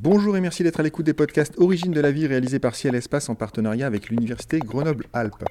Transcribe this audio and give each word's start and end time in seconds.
Bonjour 0.00 0.36
et 0.36 0.40
merci 0.40 0.62
d'être 0.62 0.78
à 0.78 0.84
l'écoute 0.84 1.06
des 1.06 1.12
podcasts 1.12 1.58
Origine 1.58 1.90
de 1.90 2.00
la 2.00 2.12
vie 2.12 2.28
réalisés 2.28 2.60
par 2.60 2.76
Ciel 2.76 2.94
Espace 2.94 3.28
en 3.30 3.34
partenariat 3.34 3.88
avec 3.88 4.10
l'Université 4.10 4.60
Grenoble-Alpes. 4.60 5.44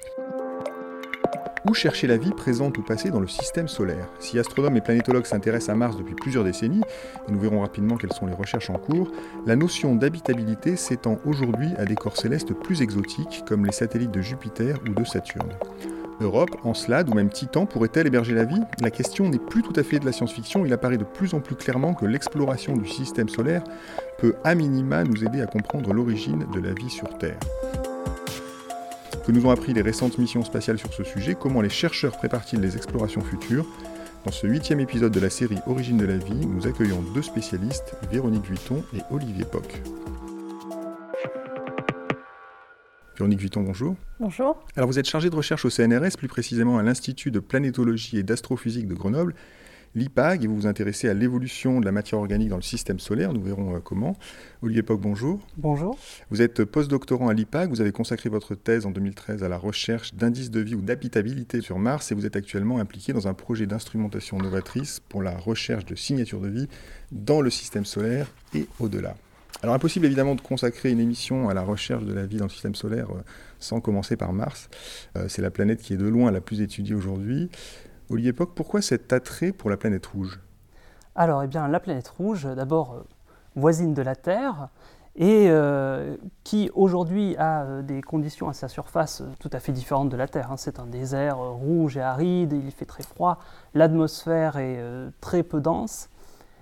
Où 1.68 1.74
chercher 1.74 2.06
la 2.06 2.16
vie 2.16 2.30
présente 2.30 2.78
ou 2.78 2.82
passée 2.82 3.10
dans 3.10 3.20
le 3.20 3.28
système 3.28 3.68
solaire? 3.68 4.08
Si 4.20 4.38
astronomes 4.38 4.78
et 4.78 4.80
planétologues 4.80 5.26
s'intéressent 5.26 5.68
à 5.68 5.74
Mars 5.74 5.98
depuis 5.98 6.14
plusieurs 6.14 6.44
décennies, 6.44 6.80
et 7.28 7.30
nous 7.30 7.38
verrons 7.38 7.60
rapidement 7.60 7.98
quelles 7.98 8.14
sont 8.14 8.26
les 8.26 8.32
recherches 8.32 8.70
en 8.70 8.78
cours, 8.78 9.12
la 9.44 9.54
notion 9.54 9.94
d'habitabilité 9.94 10.76
s'étend 10.76 11.18
aujourd'hui 11.26 11.68
à 11.76 11.84
des 11.84 11.94
corps 11.94 12.16
célestes 12.16 12.54
plus 12.54 12.80
exotiques 12.80 13.44
comme 13.46 13.66
les 13.66 13.72
satellites 13.72 14.12
de 14.12 14.22
Jupiter 14.22 14.78
ou 14.88 14.94
de 14.94 15.04
Saturne. 15.04 15.52
Europe, 16.20 16.56
Encelade 16.64 17.08
ou 17.08 17.14
même 17.14 17.30
Titan 17.30 17.66
pourrait-elle 17.66 18.06
héberger 18.06 18.34
la 18.34 18.44
vie? 18.44 18.60
La 18.80 18.90
question 18.90 19.28
n'est 19.28 19.38
plus 19.38 19.62
tout 19.62 19.72
à 19.76 19.82
fait 19.82 19.98
de 19.98 20.04
la 20.04 20.12
science-fiction, 20.12 20.66
il 20.66 20.72
apparaît 20.72 20.98
de 20.98 21.04
plus 21.04 21.34
en 21.34 21.40
plus 21.40 21.54
clairement 21.54 21.94
que 21.94 22.06
l'exploration 22.06 22.76
du 22.76 22.88
système 22.88 23.28
solaire 23.28 23.62
peut 24.18 24.34
à 24.44 24.54
minima 24.54 25.04
nous 25.04 25.24
aider 25.24 25.40
à 25.40 25.46
comprendre 25.46 25.92
l'origine 25.92 26.44
de 26.52 26.60
la 26.60 26.72
vie 26.74 26.90
sur 26.90 27.16
Terre. 27.18 27.38
Que 29.26 29.32
nous 29.32 29.46
ont 29.46 29.50
appris 29.50 29.74
les 29.74 29.82
récentes 29.82 30.18
missions 30.18 30.42
spatiales 30.42 30.78
sur 30.78 30.92
ce 30.92 31.04
sujet, 31.04 31.36
comment 31.38 31.60
les 31.60 31.68
chercheurs 31.68 32.16
préparent-ils 32.16 32.60
les 32.60 32.76
explorations 32.76 33.20
futures? 33.20 33.66
Dans 34.24 34.32
ce 34.32 34.46
huitième 34.46 34.80
épisode 34.80 35.12
de 35.12 35.20
la 35.20 35.30
série 35.30 35.58
Origine 35.66 35.98
de 35.98 36.06
la 36.06 36.16
vie, 36.16 36.46
nous 36.46 36.66
accueillons 36.66 37.02
deux 37.14 37.22
spécialistes, 37.22 37.94
Véronique 38.10 38.46
Vuitton 38.46 38.82
et 38.96 39.00
Olivier 39.10 39.44
Poc. 39.44 39.80
Véronique 43.18 43.40
Vuitton, 43.40 43.62
bonjour. 43.62 43.96
Bonjour. 44.20 44.62
Alors 44.76 44.88
vous 44.88 45.00
êtes 45.00 45.08
chargée 45.08 45.28
de 45.28 45.34
recherche 45.34 45.64
au 45.64 45.70
CNRS, 45.70 46.16
plus 46.16 46.28
précisément 46.28 46.78
à 46.78 46.84
l'Institut 46.84 47.32
de 47.32 47.40
planétologie 47.40 48.18
et 48.18 48.22
d'astrophysique 48.22 48.86
de 48.86 48.94
Grenoble, 48.94 49.34
l'IPAG, 49.96 50.44
et 50.44 50.46
vous 50.46 50.54
vous 50.54 50.66
intéressez 50.68 51.08
à 51.08 51.14
l'évolution 51.14 51.80
de 51.80 51.84
la 51.84 51.90
matière 51.90 52.20
organique 52.20 52.48
dans 52.48 52.56
le 52.56 52.62
système 52.62 53.00
solaire, 53.00 53.32
nous 53.32 53.42
verrons 53.42 53.74
euh, 53.74 53.80
comment. 53.80 54.16
Olivier 54.62 54.84
Poc, 54.84 55.00
bonjour. 55.00 55.44
Bonjour. 55.56 55.98
Vous 56.30 56.42
êtes 56.42 56.64
postdoctorant 56.64 57.26
à 57.26 57.34
l'IPAG, 57.34 57.70
vous 57.70 57.80
avez 57.80 57.90
consacré 57.90 58.28
votre 58.28 58.54
thèse 58.54 58.86
en 58.86 58.92
2013 58.92 59.42
à 59.42 59.48
la 59.48 59.58
recherche 59.58 60.14
d'indices 60.14 60.52
de 60.52 60.60
vie 60.60 60.76
ou 60.76 60.80
d'habitabilité 60.80 61.60
sur 61.60 61.80
Mars, 61.80 62.12
et 62.12 62.14
vous 62.14 62.24
êtes 62.24 62.36
actuellement 62.36 62.78
impliqué 62.78 63.12
dans 63.12 63.26
un 63.26 63.34
projet 63.34 63.66
d'instrumentation 63.66 64.38
novatrice 64.38 65.00
pour 65.08 65.24
la 65.24 65.36
recherche 65.36 65.86
de 65.86 65.96
signatures 65.96 66.40
de 66.40 66.50
vie 66.50 66.68
dans 67.10 67.40
le 67.40 67.50
système 67.50 67.84
solaire 67.84 68.28
et 68.54 68.68
au-delà. 68.78 69.16
Alors 69.62 69.74
impossible 69.74 70.06
évidemment 70.06 70.36
de 70.36 70.40
consacrer 70.40 70.92
une 70.92 71.00
émission 71.00 71.48
à 71.48 71.54
la 71.54 71.62
recherche 71.62 72.04
de 72.04 72.12
la 72.12 72.26
vie 72.26 72.36
dans 72.36 72.44
le 72.44 72.50
système 72.50 72.76
solaire 72.76 73.08
euh, 73.10 73.22
sans 73.58 73.80
commencer 73.80 74.16
par 74.16 74.32
Mars. 74.32 74.68
Euh, 75.16 75.26
c'est 75.28 75.42
la 75.42 75.50
planète 75.50 75.82
qui 75.82 75.94
est 75.94 75.96
de 75.96 76.06
loin 76.06 76.30
la 76.30 76.40
plus 76.40 76.60
étudiée 76.60 76.94
aujourd'hui. 76.94 77.50
Olivier 78.08 78.32
Poc, 78.32 78.54
pourquoi 78.54 78.82
cet 78.82 79.12
attrait 79.12 79.50
pour 79.50 79.68
la 79.68 79.76
planète 79.76 80.06
rouge? 80.06 80.38
Alors, 81.16 81.42
eh 81.42 81.48
bien, 81.48 81.66
la 81.66 81.80
planète 81.80 82.06
rouge, 82.08 82.44
d'abord 82.44 82.94
euh, 82.94 83.02
voisine 83.56 83.94
de 83.94 84.02
la 84.02 84.14
Terre, 84.14 84.68
et 85.20 85.50
qui 86.44 86.70
aujourd'hui 86.74 87.36
a 87.38 87.82
des 87.82 88.02
conditions 88.02 88.48
à 88.48 88.52
sa 88.52 88.68
surface 88.68 89.24
tout 89.40 89.50
à 89.52 89.58
fait 89.58 89.72
différentes 89.72 90.10
de 90.10 90.16
la 90.16 90.28
Terre. 90.28 90.52
Hein. 90.52 90.56
C'est 90.56 90.78
un 90.78 90.86
désert 90.86 91.38
rouge 91.38 91.96
et 91.96 92.00
aride, 92.00 92.52
il 92.52 92.70
fait 92.70 92.84
très 92.84 93.02
froid, 93.02 93.40
l'atmosphère 93.74 94.58
est 94.58 94.80
très 95.20 95.42
peu 95.42 95.60
dense, 95.60 96.08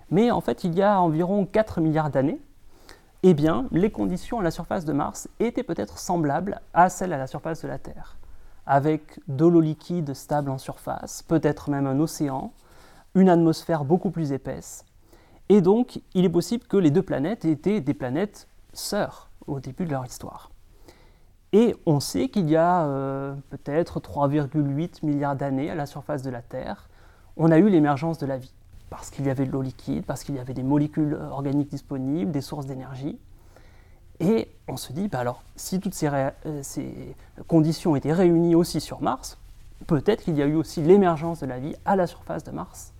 mais 0.09 0.31
en 0.31 0.41
fait 0.41 0.63
il 0.63 0.73
y 0.73 0.81
a 0.81 0.99
environ 0.99 1.45
4 1.45 1.81
milliards 1.81 2.09
d'années, 2.09 2.41
eh 3.23 3.33
bien, 3.33 3.67
les 3.71 3.89
conditions 3.89 4.39
à 4.39 4.43
la 4.43 4.51
surface 4.51 4.85
de 4.85 4.93
Mars 4.93 5.27
étaient 5.39 5.63
peut-être 5.63 5.97
semblables 5.97 6.61
à 6.73 6.89
celles 6.89 7.13
à 7.13 7.17
la 7.17 7.27
surface 7.27 7.61
de 7.63 7.67
la 7.67 7.79
Terre, 7.79 8.17
avec 8.65 9.19
de 9.27 9.45
l'eau 9.45 9.61
liquide 9.61 10.13
stable 10.13 10.49
en 10.51 10.57
surface, 10.57 11.23
peut-être 11.23 11.69
même 11.69 11.87
un 11.87 11.99
océan, 11.99 12.53
une 13.15 13.29
atmosphère 13.29 13.85
beaucoup 13.85 14.11
plus 14.11 14.31
épaisse. 14.31 14.85
Et 15.49 15.61
donc, 15.61 16.01
il 16.13 16.25
est 16.25 16.29
possible 16.29 16.65
que 16.67 16.77
les 16.77 16.91
deux 16.91 17.01
planètes 17.01 17.45
étaient 17.45 17.81
des 17.81 17.93
planètes 17.93 18.47
sœurs 18.73 19.29
au 19.47 19.59
début 19.59 19.85
de 19.85 19.91
leur 19.91 20.05
histoire. 20.05 20.51
Et 21.53 21.75
on 21.85 21.99
sait 21.99 22.27
qu'il 22.27 22.49
y 22.49 22.55
a 22.57 22.85
euh, 22.85 23.33
peut-être 23.49 23.99
3,8 23.99 25.05
milliards 25.05 25.35
d'années 25.35 25.71
à 25.71 25.75
la 25.75 25.85
surface 25.85 26.21
de 26.21 26.29
la 26.29 26.41
Terre, 26.41 26.89
on 27.37 27.51
a 27.51 27.57
eu 27.57 27.69
l'émergence 27.69 28.17
de 28.17 28.25
la 28.25 28.37
vie 28.37 28.53
parce 28.89 29.09
qu'il 29.09 29.25
y 29.25 29.29
avait 29.29 29.45
de 29.45 29.51
l'eau 29.51 29.61
liquide, 29.61 30.03
parce 30.05 30.23
qu'il 30.23 30.35
y 30.35 30.39
avait 30.39 30.53
des 30.53 30.63
molécules 30.63 31.17
organiques 31.31 31.69
disponibles, 31.69 32.31
des 32.31 32.41
sources 32.41 32.65
d'énergie. 32.65 33.17
Et 34.19 34.47
on 34.67 34.77
se 34.77 34.93
dit, 34.93 35.07
bah 35.07 35.19
alors, 35.19 35.43
si 35.55 35.79
toutes 35.79 35.93
ces, 35.93 36.07
euh, 36.07 36.63
ces, 36.63 37.15
conditions 37.47 37.95
étaient 37.95 38.13
réunies 38.13 38.55
aussi 38.55 38.81
sur 38.81 39.01
Mars, 39.01 39.37
peut-être 39.85 40.23
qu'il 40.23 40.35
y 40.35 40.41
a 40.41 40.45
eu 40.45 40.55
aussi 40.55 40.81
l'émergence 40.81 41.41
de 41.41 41.45
la 41.45 41.59
vie 41.59 41.75
à 41.85 41.95
la 41.95 42.07
surface 42.07 42.43
de 42.43 42.51
Mars. 42.51 42.93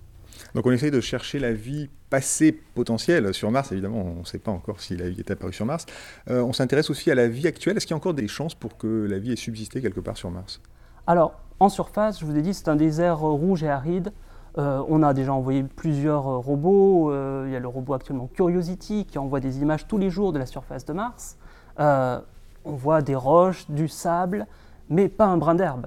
Donc 0.54 0.66
on 0.66 0.70
essaye 0.70 0.92
de 0.92 1.00
chercher 1.00 1.40
la 1.40 1.52
vie 1.52 1.88
passée 2.10 2.52
potentielle 2.52 3.34
sur 3.34 3.50
Mars. 3.50 3.72
Évidemment, 3.72 4.02
on 4.02 4.20
ne 4.20 4.24
sait 4.24 4.38
pas 4.38 4.52
encore 4.52 4.80
si 4.80 4.96
la 4.96 5.08
vie 5.08 5.18
est 5.18 5.30
apparue 5.30 5.52
sur 5.52 5.66
Mars. 5.66 5.86
Euh, 6.30 6.42
on 6.42 6.52
s'intéresse 6.52 6.90
aussi 6.90 7.10
à 7.10 7.16
la 7.16 7.26
vie 7.26 7.48
actuelle. 7.48 7.76
Est-ce 7.76 7.86
qu'il 7.86 7.94
y 7.94 7.94
a 7.94 7.96
encore 7.96 8.14
des 8.14 8.28
chances 8.28 8.54
pour 8.54 8.76
que 8.76 9.06
la 9.10 9.18
vie 9.18 9.32
ait 9.32 9.36
subsisté 9.36 9.82
quelque 9.82 10.00
part 10.00 10.16
sur 10.16 10.30
Mars? 10.30 10.60
Alors, 11.08 11.40
en 11.58 11.68
surface, 11.68 12.20
je 12.20 12.24
vous 12.24 12.36
ai 12.36 12.42
dit, 12.42 12.54
c'est 12.54 12.68
un 12.68 12.76
désert 12.76 13.18
rouge 13.18 13.64
et 13.64 13.68
aride. 13.68 14.12
Euh, 14.56 14.82
on 14.88 15.02
a 15.02 15.12
déjà 15.14 15.32
envoyé 15.32 15.62
plusieurs 15.62 16.26
euh, 16.26 16.38
robots. 16.38 17.12
Euh, 17.12 17.44
il 17.46 17.52
y 17.52 17.56
a 17.56 17.60
le 17.60 17.68
robot 17.68 17.94
actuellement 17.94 18.28
Curiosity 18.32 19.04
qui 19.04 19.18
envoie 19.18 19.40
des 19.40 19.60
images 19.60 19.86
tous 19.86 19.98
les 19.98 20.10
jours 20.10 20.32
de 20.32 20.38
la 20.38 20.46
surface 20.46 20.84
de 20.84 20.92
Mars. 20.92 21.36
on 21.78 22.72
voit 22.72 23.02
des 23.02 23.14
roches, 23.14 23.70
du 23.70 23.88
sable, 23.88 24.46
mais 24.88 25.08
pas 25.08 25.26
un 25.26 25.36
brin 25.36 25.54
d'herbe. 25.54 25.86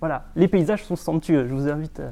Voilà, 0.00 0.26
les 0.36 0.48
paysages 0.48 0.84
sont 0.84 0.96
somptueux. 0.96 1.46
Je 1.48 1.54
vous 1.54 1.68
invite, 1.68 2.02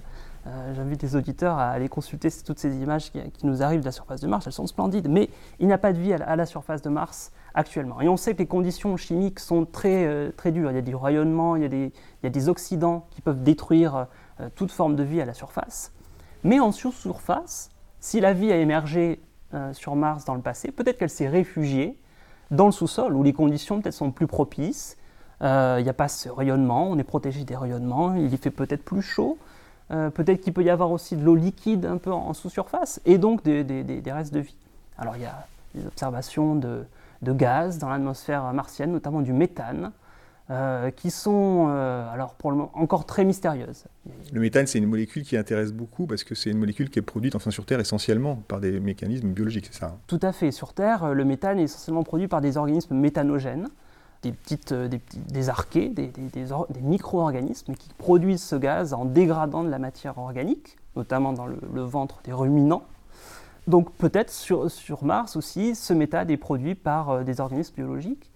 j'invite 0.74 1.02
les 1.02 1.14
auditeurs 1.14 1.58
à 1.58 1.70
aller 1.70 1.88
consulter 1.88 2.28
toutes 2.44 2.58
ces 2.58 2.74
images 2.76 3.12
qui, 3.12 3.46
nous 3.46 3.62
arrivent 3.62 3.80
de 3.80 3.84
la 3.84 3.92
surface 3.92 4.20
de 4.20 4.26
Mars. 4.26 4.46
Elles 4.46 4.52
sont 4.52 4.66
splendides, 4.66 5.08
mais 5.08 5.28
il 5.60 5.66
n'y 5.66 5.72
a 5.72 5.78
pas 5.78 5.92
de 5.92 5.98
vie 5.98 6.12
à 6.14 6.36
la, 6.36 6.46
surface 6.46 6.82
de 6.82 6.88
Mars 6.88 7.32
actuellement. 7.54 8.00
Et 8.00 8.08
on 8.08 8.16
sait 8.16 8.34
que 8.34 8.38
les 8.38 8.46
conditions 8.46 8.96
chimiques 8.96 9.40
sont 9.40 9.66
très, 9.66 10.30
très 10.32 10.52
dures. 10.52 10.70
Il 10.70 10.74
y 10.74 10.78
a 10.78 10.82
des 10.82 10.94
rayonnements, 10.94 11.56
il 11.56 11.62
y 11.62 11.66
a 11.66 11.68
des, 11.68 11.92
il 12.22 12.24
y 12.24 12.26
a 12.26 12.30
des 12.30 12.48
oxydants 12.48 13.06
qui 13.10 13.20
peuvent 13.20 13.42
détruire 13.42 14.06
toute 14.50 14.70
forme 14.70 14.96
de 14.96 15.02
vie 15.02 15.20
à 15.20 15.24
la 15.24 15.34
surface. 15.34 15.92
Mais 16.44 16.60
en 16.60 16.72
surface, 16.72 17.70
si 18.00 18.20
la 18.20 18.32
vie 18.32 18.52
a 18.52 18.56
émergé 18.56 19.20
euh, 19.54 19.72
sur 19.72 19.96
Mars 19.96 20.24
dans 20.24 20.34
le 20.34 20.40
passé, 20.40 20.70
peut-être 20.72 20.98
qu'elle 20.98 21.10
s'est 21.10 21.28
réfugiée 21.28 21.98
dans 22.50 22.66
le 22.66 22.72
sous-sol 22.72 23.14
où 23.14 23.22
les 23.22 23.32
conditions 23.32 23.80
peut-être 23.80 23.94
sont 23.94 24.10
plus 24.10 24.26
propices. 24.26 24.96
Euh, 25.42 25.76
il 25.78 25.84
n'y 25.84 25.88
a 25.88 25.94
pas 25.94 26.08
ce 26.08 26.28
rayonnement, 26.28 26.88
on 26.88 26.98
est 26.98 27.04
protégé 27.04 27.44
des 27.44 27.56
rayonnements, 27.56 28.14
il 28.14 28.32
y 28.32 28.36
fait 28.36 28.50
peut-être 28.50 28.84
plus 28.84 29.02
chaud. 29.02 29.38
peut-être 29.88 30.40
qu'il 30.40 30.52
peut 30.52 30.62
y 30.62 30.70
avoir 30.70 30.90
aussi 30.90 31.16
de 31.16 31.24
l'eau 31.24 31.34
liquide 31.34 31.84
un 31.84 31.98
peu 31.98 32.12
en 32.12 32.32
sous-surface 32.32 33.00
et 33.04 33.18
donc 33.18 33.42
des, 33.42 34.02
restes 34.06 34.32
de 34.32 34.40
vie. 34.40 34.56
Alors 34.96 35.16
il 35.16 35.22
y 35.22 35.26
a 35.26 35.46
des 35.74 35.86
observations 35.86 36.54
de 36.54 36.86
gaz 37.22 37.78
dans 37.78 37.88
l'atmosphère 37.88 38.52
martienne, 38.52 38.92
notamment 38.92 39.20
du 39.20 39.32
méthane, 39.32 39.92
euh, 40.50 40.90
qui 40.90 41.12
sont 41.12 41.68
euh, 41.70 42.12
alors 42.12 42.34
pour 42.34 42.50
le 42.50 42.56
moment 42.56 42.72
encore 42.74 43.06
très 43.06 43.24
mystérieuses. 43.24 43.84
Le 44.32 44.40
méthane, 44.40 44.66
c'est 44.66 44.78
une 44.78 44.86
molécule 44.86 45.22
qui 45.22 45.36
intéresse 45.36 45.72
beaucoup 45.72 46.06
parce 46.06 46.24
que 46.24 46.34
c'est 46.34 46.50
une 46.50 46.58
molécule 46.58 46.90
qui 46.90 46.98
est 46.98 47.02
produite 47.02 47.36
enfin 47.36 47.52
sur 47.52 47.64
Terre 47.64 47.78
essentiellement 47.78 48.34
par 48.48 48.58
des 48.58 48.80
mécanismes 48.80 49.28
biologiques, 49.28 49.66
c'est 49.70 49.78
ça 49.78 49.86
hein? 49.86 49.98
Tout 50.08 50.18
à 50.20 50.32
fait. 50.32 50.50
Sur 50.50 50.74
Terre, 50.74 51.04
euh, 51.04 51.12
le 51.14 51.24
méthane 51.24 51.60
est 51.60 51.64
essentiellement 51.64 52.02
produit 52.02 52.26
par 52.26 52.40
des 52.40 52.56
organismes 52.56 52.96
méthanogènes, 52.96 53.68
des, 54.22 54.32
petites, 54.32 54.74
des, 54.74 55.00
des 55.28 55.48
archées, 55.48 55.88
des, 55.90 56.08
des, 56.08 56.80
micro-organismes 56.80 57.74
qui 57.74 57.88
produisent 57.96 58.42
ce 58.42 58.56
gaz 58.56 58.94
en 58.94 59.04
dégradant 59.04 59.62
de 59.62 59.70
la 59.70 59.78
matière 59.78 60.18
organique, 60.18 60.76
notamment 60.96 61.32
dans 61.32 61.46
le, 61.46 61.82
ventre 61.82 62.20
des 62.24 62.32
ruminants. 62.32 62.82
Donc 63.68 63.92
peut-être 63.92 64.30
sur, 64.30 64.68
sur, 64.68 65.04
Mars 65.04 65.36
aussi, 65.36 65.76
ce 65.76 65.92
méthane 65.92 66.30
est 66.30 66.36
produit 66.36 66.74
par 66.74 67.24
des 67.24 67.40
organismes 67.40 67.74
biologiques, 67.76 68.30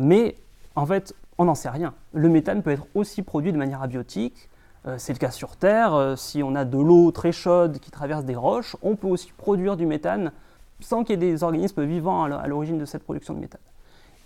mais 0.00 0.34
en 0.76 0.86
fait, 0.86 1.14
on 1.38 1.44
n'en 1.44 1.54
sait 1.54 1.68
rien. 1.68 1.94
Le 2.12 2.28
méthane 2.28 2.62
peut 2.62 2.70
être 2.70 2.86
aussi 2.94 3.22
produit 3.22 3.52
de 3.52 3.58
manière 3.58 3.82
abiotique. 3.82 4.48
Euh, 4.86 4.96
c'est 4.98 5.12
le 5.12 5.18
cas 5.18 5.30
sur 5.30 5.56
Terre. 5.56 5.94
Euh, 5.94 6.16
si 6.16 6.42
on 6.42 6.54
a 6.54 6.64
de 6.64 6.78
l'eau 6.78 7.10
très 7.10 7.32
chaude 7.32 7.78
qui 7.78 7.90
traverse 7.90 8.24
des 8.24 8.36
roches, 8.36 8.76
on 8.82 8.96
peut 8.96 9.08
aussi 9.08 9.32
produire 9.36 9.76
du 9.76 9.86
méthane 9.86 10.32
sans 10.80 11.04
qu'il 11.04 11.22
y 11.22 11.26
ait 11.26 11.30
des 11.30 11.42
organismes 11.42 11.84
vivants 11.84 12.24
à 12.24 12.46
l'origine 12.46 12.78
de 12.78 12.84
cette 12.84 13.02
production 13.02 13.32
de 13.32 13.40
méthane. 13.40 13.60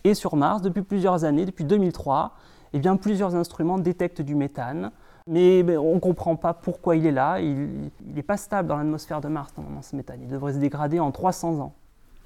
Et 0.02 0.14
sur 0.14 0.34
Mars, 0.34 0.62
depuis 0.62 0.82
plusieurs 0.82 1.24
années, 1.24 1.44
depuis 1.44 1.64
2003, 1.64 2.32
eh 2.72 2.78
bien, 2.78 2.96
plusieurs 2.96 3.36
instruments 3.36 3.78
détectent 3.78 4.22
du 4.22 4.34
méthane, 4.34 4.90
mais, 5.26 5.76
on 5.76 5.94
ne 5.94 6.00
comprend 6.00 6.34
pas 6.34 6.54
pourquoi 6.54 6.96
il 6.96 7.06
est 7.06 7.12
là. 7.12 7.40
Il 7.40 7.90
n'est 8.04 8.22
pas 8.22 8.36
stable 8.36 8.68
dans 8.68 8.76
l'atmosphère 8.76 9.20
de 9.20 9.28
Mars, 9.28 9.52
normalement, 9.56 9.82
ce 9.82 9.94
méthane. 9.94 10.18
Il 10.22 10.28
devrait 10.28 10.54
se 10.54 10.58
dégrader 10.58 10.98
en 10.98 11.12
300 11.12 11.60
ans. 11.60 11.72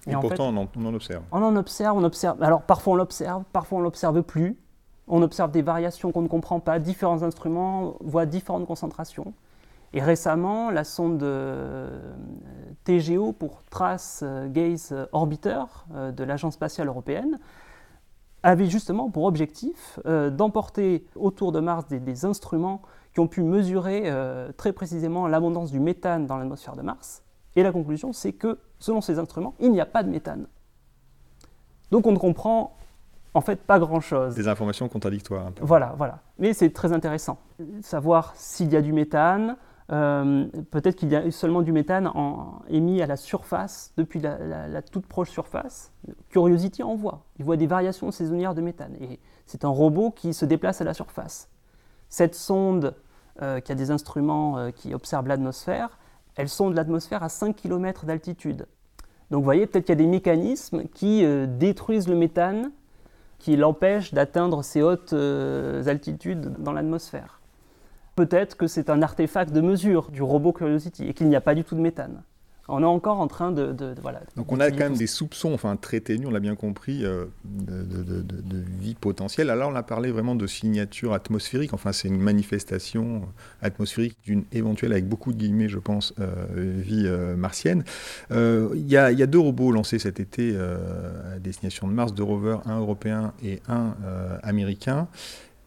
Et, 0.06 0.12
pourtant, 0.12 0.48
on, 0.48 0.56
en, 0.56 0.94
observe. 0.94 1.22
On 1.32 1.42
en 1.42 1.56
observe, 1.56 1.96
on 1.96 2.04
observe. 2.04 2.42
Alors, 2.42 2.62
parfois 2.62 2.92
on 2.92 2.96
l'observe, 2.96 3.42
parfois 3.52 3.78
on 3.78 3.80
l'observe 3.80 4.22
plus. 4.22 4.56
On 5.06 5.22
observe 5.22 5.50
des 5.50 5.62
variations 5.62 6.12
qu'on 6.12 6.22
ne 6.22 6.28
comprend 6.28 6.60
pas, 6.60 6.78
différents 6.78 7.22
instruments 7.22 7.96
voient 8.00 8.26
différentes 8.26 8.66
concentrations. 8.66 9.34
Et 9.94 10.00
récemment, 10.02 10.70
la 10.70 10.82
sonde 10.82 11.22
euh, 11.22 12.12
TGO 12.82 13.32
pour 13.32 13.62
Trace 13.70 14.24
Gaze 14.48 14.92
Orbiter 15.12 15.62
euh, 15.94 16.10
de 16.10 16.24
l'Agence 16.24 16.54
spatiale 16.54 16.88
européenne 16.88 17.38
avait 18.42 18.66
justement 18.66 19.08
pour 19.08 19.24
objectif 19.24 20.00
euh, 20.04 20.30
d'emporter 20.30 21.06
autour 21.14 21.52
de 21.52 21.60
Mars 21.60 21.86
des, 21.86 22.24
instruments 22.24 22.82
qui 23.14 23.20
ont 23.20 23.28
pu 23.28 23.44
mesurer 23.44 24.12
très 24.56 24.72
précisément 24.72 25.28
l'abondance 25.28 25.70
du 25.70 25.78
méthane 25.78 26.26
dans 26.26 26.36
l'atmosphère 26.36 26.74
de 26.74 26.82
Mars. 26.82 27.22
Et 27.54 27.62
la 27.62 27.70
conclusion, 27.70 28.12
c'est 28.12 28.32
que 28.32 28.58
selon 28.80 29.00
ces 29.00 29.20
instruments, 29.20 29.54
il 29.60 29.70
n'y 29.70 29.80
a 29.80 29.86
pas 29.86 30.02
de 30.02 30.10
méthane 30.10 30.48
Donc 31.92 32.08
on 32.08 32.12
ne 32.12 32.18
comprend 32.18 32.76
en 33.34 33.40
fait 33.40 33.60
pas 33.60 33.78
grand-chose. 33.78 34.34
Des 34.34 34.48
informations 34.48 34.88
contradictoires. 34.88 35.48
Un 35.48 35.52
peu. 35.52 35.64
Voilà, 35.64 35.94
voilà. 35.98 36.20
Mais 36.38 36.54
c'est 36.54 36.70
très 36.70 36.92
intéressant. 36.92 37.38
Savoir 37.82 38.32
s'il 38.36 38.72
y 38.72 38.76
a 38.76 38.80
du 38.80 38.92
méthane, 38.92 39.56
euh, 39.92 40.46
peut-être 40.70 40.96
qu'il 40.96 41.10
y 41.10 41.16
a 41.16 41.30
seulement 41.30 41.62
du 41.62 41.72
méthane 41.72 42.06
en, 42.06 42.62
émis 42.68 43.02
à 43.02 43.06
la 43.06 43.16
surface, 43.16 43.92
depuis 43.96 44.20
la, 44.20 44.82
toute 44.82 45.06
proche 45.06 45.30
surface. 45.30 45.92
Curiosity 46.30 46.82
en 46.82 46.94
voit. 46.94 47.24
Il 47.38 47.44
voit 47.44 47.56
des 47.56 47.66
variations 47.66 48.10
saisonnières 48.10 48.54
de 48.54 48.62
méthane. 48.62 48.94
Et 49.00 49.18
c'est 49.46 49.64
un 49.64 49.68
robot 49.68 50.10
qui 50.10 50.32
se 50.32 50.44
déplace 50.44 50.80
à 50.80 50.84
la 50.84 50.94
surface. 50.94 51.50
Cette 52.08 52.34
sonde, 52.34 52.94
euh, 53.42 53.60
qui 53.60 53.72
a 53.72 53.74
des 53.74 53.90
instruments 53.90 54.58
euh, 54.58 54.70
qui 54.70 54.94
observent 54.94 55.26
l'atmosphère, 55.26 55.98
elle 56.36 56.48
sonde 56.48 56.74
l'atmosphère 56.74 57.22
à 57.22 57.28
5 57.28 57.54
km 57.54 58.06
d'altitude. 58.06 58.66
Donc 59.30 59.40
vous 59.40 59.44
voyez, 59.44 59.66
peut-être 59.66 59.86
qu'il 59.86 59.92
y 59.92 59.98
a 60.00 60.02
des 60.04 60.10
mécanismes 60.10 60.84
qui 60.84 61.24
détruisent 61.48 62.08
le 62.08 62.14
méthane, 62.14 62.70
qui 63.44 63.56
l'empêchent 63.56 64.14
d'atteindre 64.14 64.64
ces 64.64 64.80
hautes 64.80 65.12
altitudes 65.12 66.54
dans 66.60 66.72
l'atmosphère. 66.72 67.42
Peut-être 68.16 68.56
que 68.56 68.66
c'est 68.66 68.88
un 68.88 69.02
artefact 69.02 69.52
de 69.52 69.60
mesure 69.60 70.10
du 70.10 70.22
robot 70.22 70.54
Curiosity 70.54 71.06
et 71.06 71.12
qu'il 71.12 71.28
n'y 71.28 71.36
a 71.36 71.42
pas 71.42 71.54
du 71.54 71.62
tout 71.62 71.74
de 71.74 71.80
méthane. 71.82 72.22
On 72.68 72.82
est 72.82 72.86
encore 72.86 73.20
en 73.20 73.28
train 73.28 73.52
de, 73.52 73.94
voilà. 74.00 74.22
Donc 74.36 74.50
on 74.50 74.58
a 74.58 74.70
quand 74.70 74.78
même 74.78 74.96
des 74.96 75.06
soupçons, 75.06 75.52
enfin 75.52 75.76
très 75.76 76.00
ténus, 76.00 76.26
on 76.28 76.30
l'a 76.30 76.40
bien 76.40 76.54
compris, 76.54 77.04
euh, 77.04 77.26
de, 77.44 78.24
vie 78.78 78.94
potentielle. 78.94 79.50
Alors 79.50 79.70
on 79.70 79.74
a 79.74 79.82
parlé 79.82 80.10
vraiment 80.10 80.34
de 80.34 80.46
signature 80.46 81.12
atmosphérique. 81.12 81.74
Enfin 81.74 81.92
c'est 81.92 82.08
une 82.08 82.20
manifestation 82.20 83.22
atmosphérique 83.60 84.16
d'une 84.24 84.44
éventuelle, 84.52 84.92
avec 84.92 85.06
beaucoup 85.06 85.32
de 85.32 85.38
guillemets, 85.38 85.68
je 85.68 85.78
pense, 85.78 86.14
euh, 86.20 86.46
vie 86.56 87.04
euh, 87.06 87.36
martienne. 87.36 87.84
Il 88.30 88.90
y, 88.90 88.96
a 88.96 89.26
deux 89.26 89.38
robots 89.38 89.70
lancés 89.70 89.98
cet 89.98 90.20
été 90.20 90.56
à 90.56 91.38
destination 91.38 91.86
de 91.86 91.92
Mars, 91.92 92.14
deux 92.14 92.22
rovers, 92.22 92.60
un 92.66 92.78
européen 92.78 93.32
et 93.42 93.60
un 93.68 93.94
américain. 94.42 95.08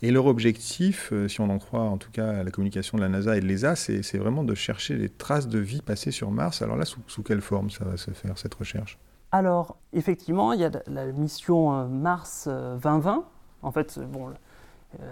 Et 0.04 0.12
leur 0.12 0.28
objectif, 0.28 1.12
euh, 1.12 1.28
si 1.28 1.42
on 1.42 1.50
en 1.50 1.58
croit 1.58 1.82
en 1.82 1.98
tout 1.98 2.12
cas 2.12 2.30
à 2.30 2.44
la 2.44 2.52
communication 2.52 2.98
de 2.98 3.02
la 3.02 3.10
NASA 3.10 3.36
et 3.36 3.40
de 3.40 3.48
l'ESA, 3.48 3.76
c'est 3.76 4.18
vraiment 4.18 4.44
de 4.44 4.54
chercher 4.54 4.96
des 4.96 5.10
traces 5.10 5.48
de 5.48 5.58
vie 5.58 5.82
passées 5.82 6.12
sur 6.12 6.30
Mars. 6.30 6.62
Alors 6.62 6.76
là, 6.76 6.86
sous, 6.86 7.24
quelle 7.24 7.42
forme 7.42 7.72
ça 7.72 7.84
va 7.84 7.98
se 7.98 8.12
faire, 8.12 8.38
cette 8.38 8.54
recherche? 8.54 9.00
Alors, 9.32 9.78
effectivement, 9.94 10.54
il 10.54 10.62
y 10.62 10.66
a 10.66 10.72
la 10.86 11.06
mission 11.08 11.74
euh, 11.74 11.88
Mars 11.88 12.48
2020. 12.48 13.16
Euh, 13.16 13.22
en 13.64 13.72
fait, 13.72 14.00
bon, 14.00 14.30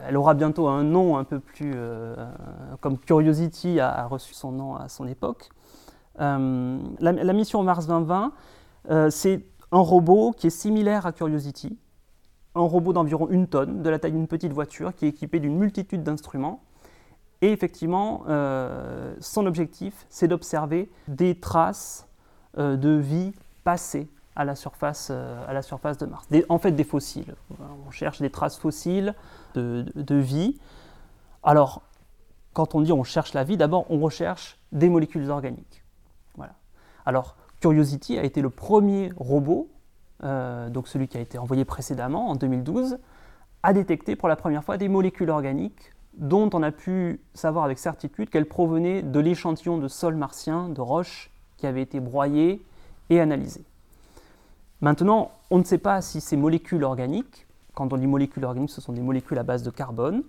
elle 0.08 0.18
aura 0.18 0.36
bientôt 0.36 0.68
un 0.68 0.84
nom 0.84 1.18
un 1.18 1.24
peu 1.24 1.40
plus... 1.40 1.74
comme 2.80 2.98
Curiosity 3.00 3.80
a, 3.80 4.06
reçu 4.06 4.34
son 4.34 4.52
nom 4.52 4.76
à 4.76 4.88
son 4.88 5.08
époque. 5.08 5.50
la, 6.20 7.34
mission 7.34 7.64
Mars 7.64 7.88
2020, 7.88 8.32
c'est 9.10 9.44
un 9.72 9.80
robot 9.80 10.32
qui 10.32 10.48
est 10.48 10.52
similaire 10.52 11.08
à 11.08 11.12
Curiosity, 11.12 11.78
un 12.56 12.62
robot 12.62 12.94
d'environ 12.94 13.28
une 13.30 13.48
tonne, 13.48 13.84
de 13.84 13.90
la 13.90 14.00
taille 14.00 14.14
d'une 14.14 14.28
petite 14.28 14.54
voiture, 14.54 14.96
qui 14.96 15.06
est 15.06 15.10
équipé 15.10 15.40
d'une 15.40 15.58
multitude 15.58 16.04
d'instruments. 16.04 16.62
Et 17.42 17.52
effectivement, 17.52 18.24
euh, 18.28 19.14
son 19.20 19.46
objectif, 19.46 20.06
c'est 20.10 20.28
d'observer 20.28 20.90
des 21.08 21.36
traces 21.36 22.08
euh, 22.58 22.78
de 22.78 22.90
vie 22.90 23.34
passées 23.64 24.08
à 24.36 24.46
la 24.46 24.56
surface, 24.56 25.10
euh, 25.12 25.46
à 25.48 25.54
la 25.54 25.62
surface 25.62 25.98
de 25.98 26.06
Mars. 26.06 26.28
en 26.50 26.58
fait, 26.58 26.72
des 26.72 26.84
fossiles. 26.84 27.36
On 27.88 27.92
cherche 27.92 28.22
des 28.22 28.30
traces 28.30 28.58
fossiles 28.58 29.14
de, 29.54 29.86
de 29.96 30.16
vie. 30.16 30.58
Alors, 31.44 31.82
quand 32.54 32.74
on 32.74 32.82
dit 32.82 32.94
on 32.94 33.04
cherche 33.04 33.34
la 33.34 33.44
vie, 33.44 33.58
d'abord 33.58 33.86
on 33.90 34.00
recherche 34.00 34.58
des 34.72 34.90
molécules 34.90 35.30
organiques. 35.30 35.84
Voilà. 36.36 36.54
Alors, 37.06 37.36
Curiosity 37.60 38.18
a 38.18 38.24
été 38.24 38.42
le 38.42 38.50
premier 38.50 39.12
robot 39.18 39.70
euh, 40.26 40.70
donc 40.70 40.88
celui 40.88 41.08
qui 41.08 41.18
a 41.18 41.22
été 41.22 41.38
envoyé 41.38 41.66
précédemment 41.66 42.30
en 42.30 42.36
2012, 42.36 42.98
a 43.64 43.74
détecté 43.74 44.16
pour 44.16 44.28
la 44.28 44.36
première 44.36 44.64
fois 44.64 44.78
des 44.78 44.90
molécules 44.90 45.30
organiques 45.30 45.92
dont 46.18 46.50
on 46.54 46.64
a 46.64 46.72
pu 46.72 47.22
savoir 47.34 47.66
avec 47.66 47.78
certitude 47.78 48.30
qu'elles 48.30 48.48
provenaient 48.48 49.02
de 49.02 49.20
l'échantillon 49.20 49.78
de 49.78 49.88
sol 49.88 50.16
martien, 50.16 50.70
de 50.70 50.82
roches 50.82 51.32
qui 51.58 51.68
avaient 51.68 51.82
été 51.82 52.00
broyées 52.00 52.62
et 53.10 53.20
analysées. 53.20 53.66
Maintenant, 54.82 55.32
on 55.52 55.58
ne 55.58 55.64
sait 55.64 55.78
pas 55.78 56.02
si 56.02 56.22
ces 56.22 56.38
molécules 56.38 56.84
organiques, 56.84 57.48
quand 57.74 57.92
on 57.94 57.98
dit 57.98 58.08
molécules 58.08 58.46
organiques, 58.46 58.72
ce 58.72 58.82
sont 58.82 58.94
des 58.94 59.02
molécules 59.02 59.38
à 59.38 59.44
base 59.44 59.64
de 59.64 59.70
carbone, 59.70 60.24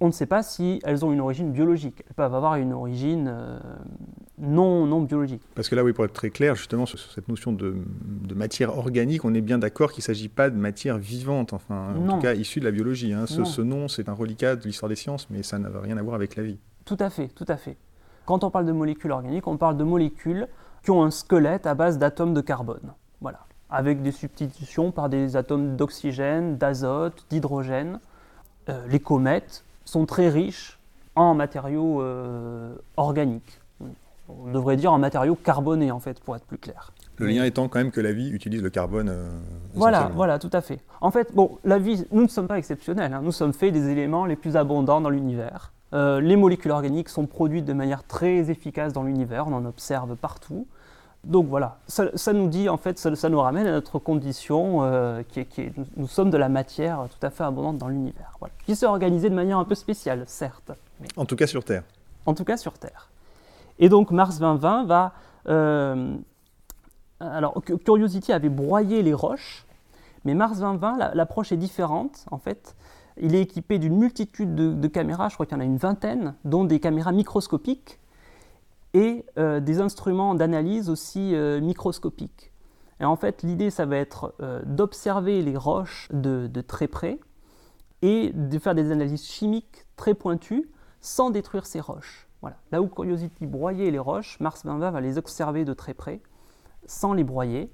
on 0.00 0.06
ne 0.06 0.12
sait 0.12 0.26
pas 0.26 0.42
si 0.42 0.80
elles 0.84 1.04
ont 1.04 1.12
une 1.12 1.20
origine 1.20 1.52
biologique. 1.52 2.02
Elles 2.08 2.14
peuvent 2.14 2.34
avoir 2.34 2.56
une 2.56 2.72
origine 2.72 3.28
euh, 3.30 3.58
non, 4.38 4.86
non 4.86 5.02
biologique. 5.02 5.42
Parce 5.54 5.68
que 5.68 5.74
là, 5.74 5.84
oui, 5.84 5.92
pour 5.92 6.06
être 6.06 6.14
très 6.14 6.30
clair, 6.30 6.54
justement, 6.54 6.86
sur, 6.86 6.98
cette 6.98 7.28
notion 7.28 7.52
de, 7.52 7.76
matière 8.34 8.76
organique, 8.76 9.24
on 9.26 9.34
est 9.34 9.42
bien 9.42 9.58
d'accord 9.58 9.92
qu'il 9.92 10.00
ne 10.00 10.04
s'agit 10.06 10.30
pas 10.30 10.48
de 10.48 10.56
matière 10.56 10.96
vivante, 10.96 11.52
enfin, 11.52 11.94
en 11.94 12.14
tout 12.14 12.22
cas 12.22 12.34
issue 12.34 12.60
de 12.60 12.64
la 12.64 12.70
biologie. 12.70 13.12
Hein. 13.12 13.26
Ce, 13.26 13.60
nom, 13.60 13.88
c'est 13.88 14.08
un 14.08 14.14
reliquat 14.14 14.56
de 14.56 14.64
l'histoire 14.64 14.88
des 14.88 14.96
sciences, 14.96 15.28
mais 15.28 15.42
ça 15.42 15.58
n'a 15.58 15.68
rien 15.80 15.98
à 15.98 16.02
voir 16.02 16.14
avec 16.14 16.36
la 16.36 16.42
vie. 16.42 16.58
Tout 16.86 16.96
à 16.98 17.10
fait, 17.10 17.28
tout 17.28 17.44
à 17.48 17.56
fait. 17.56 17.76
Quand 18.24 18.42
on 18.42 18.50
parle 18.50 18.64
de 18.64 18.72
molécules 18.72 19.12
organiques, 19.12 19.46
on 19.46 19.58
parle 19.58 19.76
de 19.76 19.84
molécules 19.84 20.48
qui 20.82 20.90
ont 20.90 21.02
un 21.02 21.10
squelette 21.10 21.66
à 21.66 21.74
base 21.74 21.98
d'atomes 21.98 22.32
de 22.32 22.40
carbone. 22.40 22.94
Voilà. 23.20 23.40
Avec 23.68 24.02
des 24.02 24.12
substitutions 24.12 24.90
par 24.92 25.10
des 25.10 25.36
atomes 25.36 25.76
d'oxygène, 25.76 26.56
d'azote, 26.56 27.26
d'hydrogène. 27.28 28.00
Euh, 28.68 28.86
les 28.88 29.00
comètes, 29.00 29.64
sont 29.90 30.06
très 30.06 30.28
riches 30.28 30.78
en 31.16 31.34
matériaux 31.34 32.00
euh, 32.00 32.74
organiques. 32.96 33.60
On 34.28 34.52
devrait 34.52 34.76
dire 34.76 34.92
en 34.92 34.98
matériaux 34.98 35.34
carbonés, 35.34 35.90
en 35.90 35.98
fait, 35.98 36.20
pour 36.20 36.36
être 36.36 36.44
plus 36.44 36.58
clair. 36.58 36.92
Le 37.16 37.26
lien 37.26 37.44
étant 37.44 37.68
quand 37.68 37.80
même 37.80 37.90
que 37.90 38.00
la 38.00 38.12
vie 38.12 38.30
utilise 38.30 38.62
le 38.62 38.70
carbone. 38.70 39.08
Euh, 39.08 39.28
voilà, 39.74 40.10
voilà, 40.14 40.38
tout 40.38 40.50
à 40.52 40.60
fait. 40.60 40.78
En 41.00 41.10
fait, 41.10 41.34
bon, 41.34 41.58
la 41.64 41.78
vie, 41.78 42.06
nous 42.12 42.22
ne 42.22 42.28
sommes 42.28 42.46
pas 42.46 42.56
exceptionnels. 42.56 43.12
Hein. 43.12 43.22
Nous 43.22 43.32
sommes 43.32 43.52
faits 43.52 43.72
des 43.72 43.88
éléments 43.90 44.24
les 44.26 44.36
plus 44.36 44.56
abondants 44.56 45.00
dans 45.00 45.10
l'univers. 45.10 45.72
Euh, 45.92 46.20
les 46.20 46.36
molécules 46.36 46.70
organiques 46.70 47.08
sont 47.08 47.26
produites 47.26 47.64
de 47.64 47.72
manière 47.72 48.04
très 48.04 48.50
efficace 48.50 48.92
dans 48.92 49.02
l'univers. 49.02 49.48
On 49.48 49.52
en 49.52 49.64
observe 49.64 50.14
partout. 50.14 50.66
Donc 51.24 51.48
voilà, 51.48 51.78
ça, 51.86 52.32
nous 52.32 52.48
dit 52.48 52.70
en 52.70 52.78
fait, 52.78 52.98
ça, 52.98 53.28
nous 53.28 53.40
ramène 53.40 53.66
à 53.66 53.72
notre 53.72 53.98
condition 53.98 54.82
euh, 54.82 55.22
qui, 55.22 55.40
est, 55.40 55.72
nous 55.96 56.08
sommes 56.08 56.30
de 56.30 56.38
la 56.38 56.48
matière 56.48 57.08
tout 57.10 57.26
à 57.26 57.28
fait 57.28 57.44
abondante 57.44 57.76
dans 57.76 57.88
l'univers, 57.88 58.36
voilà. 58.40 58.54
qui 58.64 58.74
s'est 58.74 58.86
organisée 58.86 59.28
de 59.28 59.34
manière 59.34 59.58
un 59.58 59.64
peu 59.64 59.74
spéciale, 59.74 60.24
certes. 60.26 60.72
En 61.16 61.26
tout 61.26 61.36
cas 61.36 61.46
sur 61.46 61.62
Terre. 61.62 61.82
En 62.24 62.32
tout 62.32 62.44
cas 62.44 62.56
sur 62.56 62.72
Terre. 62.78 63.10
Et 63.78 63.90
donc 63.90 64.10
Mars 64.10 64.38
2020 64.38 64.84
va... 64.84 65.12
Euh, 65.48 66.16
alors 67.20 67.60
Curiosity 67.84 68.32
avait 68.32 68.48
broyé 68.48 69.02
les 69.02 69.12
roches, 69.12 69.66
mais 70.24 70.34
Mars 70.34 70.58
2020, 70.60 71.14
l'approche 71.14 71.52
est 71.52 71.58
différente 71.58 72.24
en 72.30 72.38
fait. 72.38 72.74
Il 73.20 73.34
est 73.34 73.42
équipé 73.42 73.78
d'une 73.78 73.98
multitude 73.98 74.54
de 74.54 74.88
caméras, 74.88 75.28
je 75.28 75.34
crois 75.34 75.44
qu'il 75.44 75.54
y 75.54 75.58
en 75.58 75.60
a 75.60 75.66
une 75.66 75.76
vingtaine, 75.76 76.34
dont 76.46 76.64
des 76.64 76.80
caméras 76.80 77.12
microscopiques 77.12 78.00
et 78.94 79.24
euh, 79.38 79.60
des 79.60 79.80
instruments 79.80 80.34
d'analyse 80.34 80.90
aussi 80.90 81.34
euh, 81.34 81.60
microscopiques. 81.60 82.52
Et 83.00 83.04
en 83.04 83.16
fait, 83.16 83.42
l'idée, 83.42 83.70
ça 83.70 83.86
va 83.86 83.96
être 83.96 84.34
euh, 84.40 84.60
d'observer 84.64 85.42
les 85.42 85.56
roches 85.56 86.08
de, 86.12 86.48
très 86.60 86.88
près 86.88 87.18
et 88.02 88.32
de 88.34 88.58
faire 88.58 88.74
des 88.74 88.90
analyses 88.90 89.24
chimiques 89.24 89.86
très 89.96 90.14
pointues 90.14 90.70
sans 91.00 91.30
détruire 91.30 91.66
ces 91.66 91.80
roches. 91.80 92.28
Voilà. 92.42 92.56
Là 92.72 92.82
où 92.82 92.88
Curiosity 92.88 93.46
broyait 93.46 93.90
les 93.90 93.98
roches, 93.98 94.38
Mars 94.40 94.64
2020 94.64 94.90
va 94.90 95.00
les 95.00 95.18
observer 95.18 95.64
de 95.64 95.72
très 95.72 95.94
près 95.94 96.20
sans 96.86 97.12
les 97.12 97.24
broyer 97.24 97.70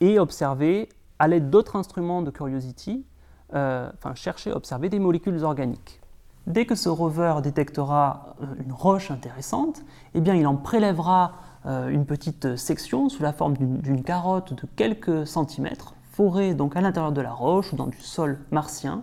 et 0.00 0.18
observer 0.18 0.88
à 1.18 1.28
l'aide 1.28 1.48
d'autres 1.48 1.76
instruments 1.76 2.20
de 2.20 2.30
Curiosity, 2.30 3.06
enfin 3.50 4.14
chercher 4.14 4.50
à 4.50 4.56
observer 4.56 4.90
des 4.90 4.98
molécules 4.98 5.42
organiques. 5.42 6.02
Dès 6.46 6.64
que 6.64 6.76
ce 6.76 6.88
rover 6.88 7.34
détectera 7.42 8.36
euh, 8.40 8.46
une 8.64 8.72
roche 8.72 9.10
intéressante, 9.10 9.82
eh 10.14 10.20
il 10.20 10.46
en 10.46 10.56
prélèvera 10.56 11.32
euh, 11.66 11.88
une 11.88 12.06
petite 12.06 12.56
section 12.56 13.08
sous 13.08 13.22
la 13.22 13.32
forme 13.32 13.56
d'une 13.56 14.04
carotte 14.04 14.54
de 14.54 14.68
quelques 14.76 15.26
centimètres, 15.26 15.94
forée 16.12 16.54
donc 16.54 16.76
à 16.76 16.80
l'intérieur 16.80 17.10
de 17.10 17.20
la 17.20 17.32
roche 17.32 17.72
ou 17.72 17.76
dans 17.76 17.88
du 17.88 18.00
sol 18.00 18.38
martien, 18.52 19.02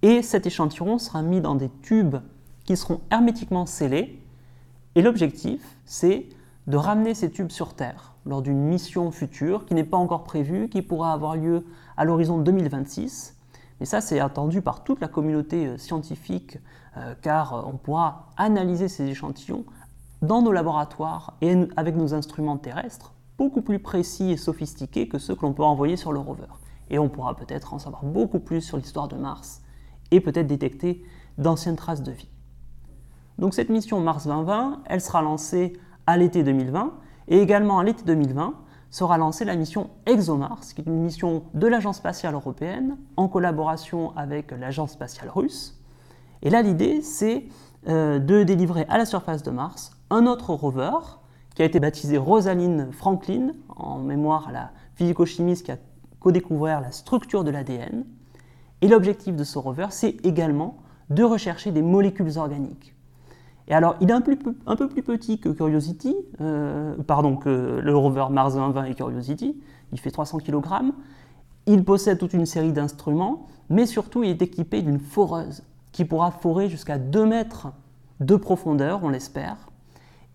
et 0.00 0.22
cet 0.22 0.46
échantillon 0.46 0.98
sera 0.98 1.20
mis 1.20 1.42
dans 1.42 1.54
des 1.54 1.68
tubes 1.82 2.16
qui 2.64 2.78
seront 2.78 3.02
hermétiquement 3.10 3.66
scellés. 3.66 4.22
Et 4.94 5.02
l'objectif, 5.02 5.76
c'est 5.84 6.26
de 6.66 6.76
ramener 6.78 7.12
ces 7.12 7.30
tubes 7.30 7.50
sur 7.50 7.74
Terre 7.74 8.14
lors 8.24 8.40
d'une 8.40 8.58
mission 8.58 9.10
future 9.10 9.66
qui 9.66 9.74
n'est 9.74 9.84
pas 9.84 9.98
encore 9.98 10.24
prévue, 10.24 10.70
qui 10.70 10.80
pourra 10.80 11.12
avoir 11.12 11.36
lieu 11.36 11.66
à 11.98 12.04
l'horizon 12.06 12.38
2026 12.38 13.36
et 13.80 13.86
ça, 13.86 14.00
c'est 14.00 14.20
attendu 14.20 14.60
par 14.60 14.84
toute 14.84 15.00
la 15.00 15.08
communauté 15.08 15.66
euh, 15.66 15.78
scientifique, 15.78 16.58
euh, 16.96 17.14
car 17.22 17.54
euh, 17.54 17.62
on 17.66 17.76
pourra 17.78 18.28
analyser 18.36 18.88
ces 18.88 19.06
échantillons 19.06 19.64
dans 20.20 20.42
nos 20.42 20.52
laboratoires 20.52 21.36
et 21.40 21.56
avec 21.76 21.96
nos 21.96 22.12
instruments 22.12 22.58
terrestres, 22.58 23.14
beaucoup 23.38 23.62
plus 23.62 23.78
précis 23.78 24.32
et 24.32 24.36
sophistiqués 24.36 25.08
que 25.08 25.18
ceux 25.18 25.34
que 25.34 25.42
l'on 25.42 25.54
peut 25.54 25.64
envoyer 25.64 25.96
sur 25.96 26.12
le 26.12 26.18
rover. 26.18 26.48
Et 26.90 26.98
on 26.98 27.08
pourra 27.08 27.34
peut-être 27.34 27.72
en 27.72 27.78
savoir 27.78 28.04
beaucoup 28.04 28.40
plus 28.40 28.60
sur 28.60 28.76
l'histoire 28.76 29.08
de 29.08 29.16
Mars 29.16 29.62
et 30.10 30.20
peut-être 30.20 30.46
détecter 30.46 31.02
d'anciennes 31.38 31.76
traces 31.76 32.02
de 32.02 32.12
vie. 32.12 32.28
Donc 33.38 33.54
cette 33.54 33.70
mission 33.70 34.00
Mars 34.00 34.26
2020, 34.26 34.82
elle 34.84 35.00
sera 35.00 35.22
lancée 35.22 35.72
à 36.06 36.18
l'été 36.18 36.42
2020 36.42 36.92
et 37.28 37.38
également 37.38 37.78
à 37.78 37.84
l'été 37.84 38.02
2020 38.04 38.54
sera 38.90 39.18
lancée 39.18 39.44
la 39.44 39.56
mission 39.56 39.90
ExoMars, 40.06 40.60
qui 40.74 40.82
est 40.82 40.86
une 40.86 41.02
mission 41.02 41.44
de 41.54 41.66
l'Agence 41.66 41.98
spatiale 41.98 42.34
européenne 42.34 42.98
en 43.16 43.28
collaboration 43.28 44.12
avec 44.16 44.50
l'Agence 44.50 44.92
spatiale 44.92 45.30
russe. 45.30 45.80
Et 46.42 46.50
là, 46.50 46.62
l'idée, 46.62 47.00
c'est 47.02 47.44
euh, 47.88 48.18
de 48.18 48.42
délivrer 48.42 48.84
à 48.88 48.98
la 48.98 49.06
surface 49.06 49.42
de 49.42 49.50
Mars 49.50 49.92
un 50.10 50.26
autre 50.26 50.52
rover 50.52 50.90
qui 51.54 51.62
a 51.62 51.64
été 51.64 51.80
baptisé 51.80 52.18
Rosalind 52.18 52.92
Franklin, 52.92 53.52
en 53.68 53.98
mémoire 53.98 54.48
à 54.48 54.52
la 54.52 54.70
physico-chimiste 54.94 55.64
qui 55.64 55.72
a 55.72 55.78
co-découvert 56.18 56.80
la 56.80 56.92
structure 56.92 57.44
de 57.44 57.50
l'ADN. 57.50 58.04
Et 58.82 58.88
l'objectif 58.88 59.36
de 59.36 59.44
ce 59.44 59.58
rover, 59.58 59.86
c'est 59.90 60.16
également 60.24 60.78
de 61.10 61.22
rechercher 61.22 61.70
des 61.72 61.82
molécules 61.82 62.38
organiques. 62.38 62.94
Et 63.70 63.74
alors, 63.74 63.94
il 64.00 64.10
est 64.10 64.12
un, 64.12 64.20
peu 64.20 64.36
plus 64.36 65.02
petit 65.02 65.38
que 65.38 65.48
Curiosity, 65.48 66.16
euh, 66.40 66.96
pardon, 67.06 67.36
que 67.36 67.78
le 67.80 67.96
rover 67.96 68.26
Mars 68.28 68.56
20 68.56 68.84
et 68.84 68.94
Curiosity. 68.96 69.60
Il 69.92 70.00
fait 70.00 70.10
300 70.10 70.38
kg. 70.38 70.60
Il 71.66 71.84
possède 71.84 72.18
toute 72.18 72.32
une 72.32 72.46
série 72.46 72.72
d'instruments, 72.72 73.46
mais 73.68 73.86
surtout, 73.86 74.24
il 74.24 74.30
est 74.30 74.42
équipé 74.42 74.82
d'une 74.82 74.98
foreuse 74.98 75.62
qui 75.92 76.04
pourra 76.04 76.32
forer 76.32 76.68
jusqu'à 76.68 76.98
2 76.98 77.24
mètres 77.26 77.68
de 78.18 78.34
profondeur, 78.34 79.04
on 79.04 79.08
l'espère. 79.08 79.56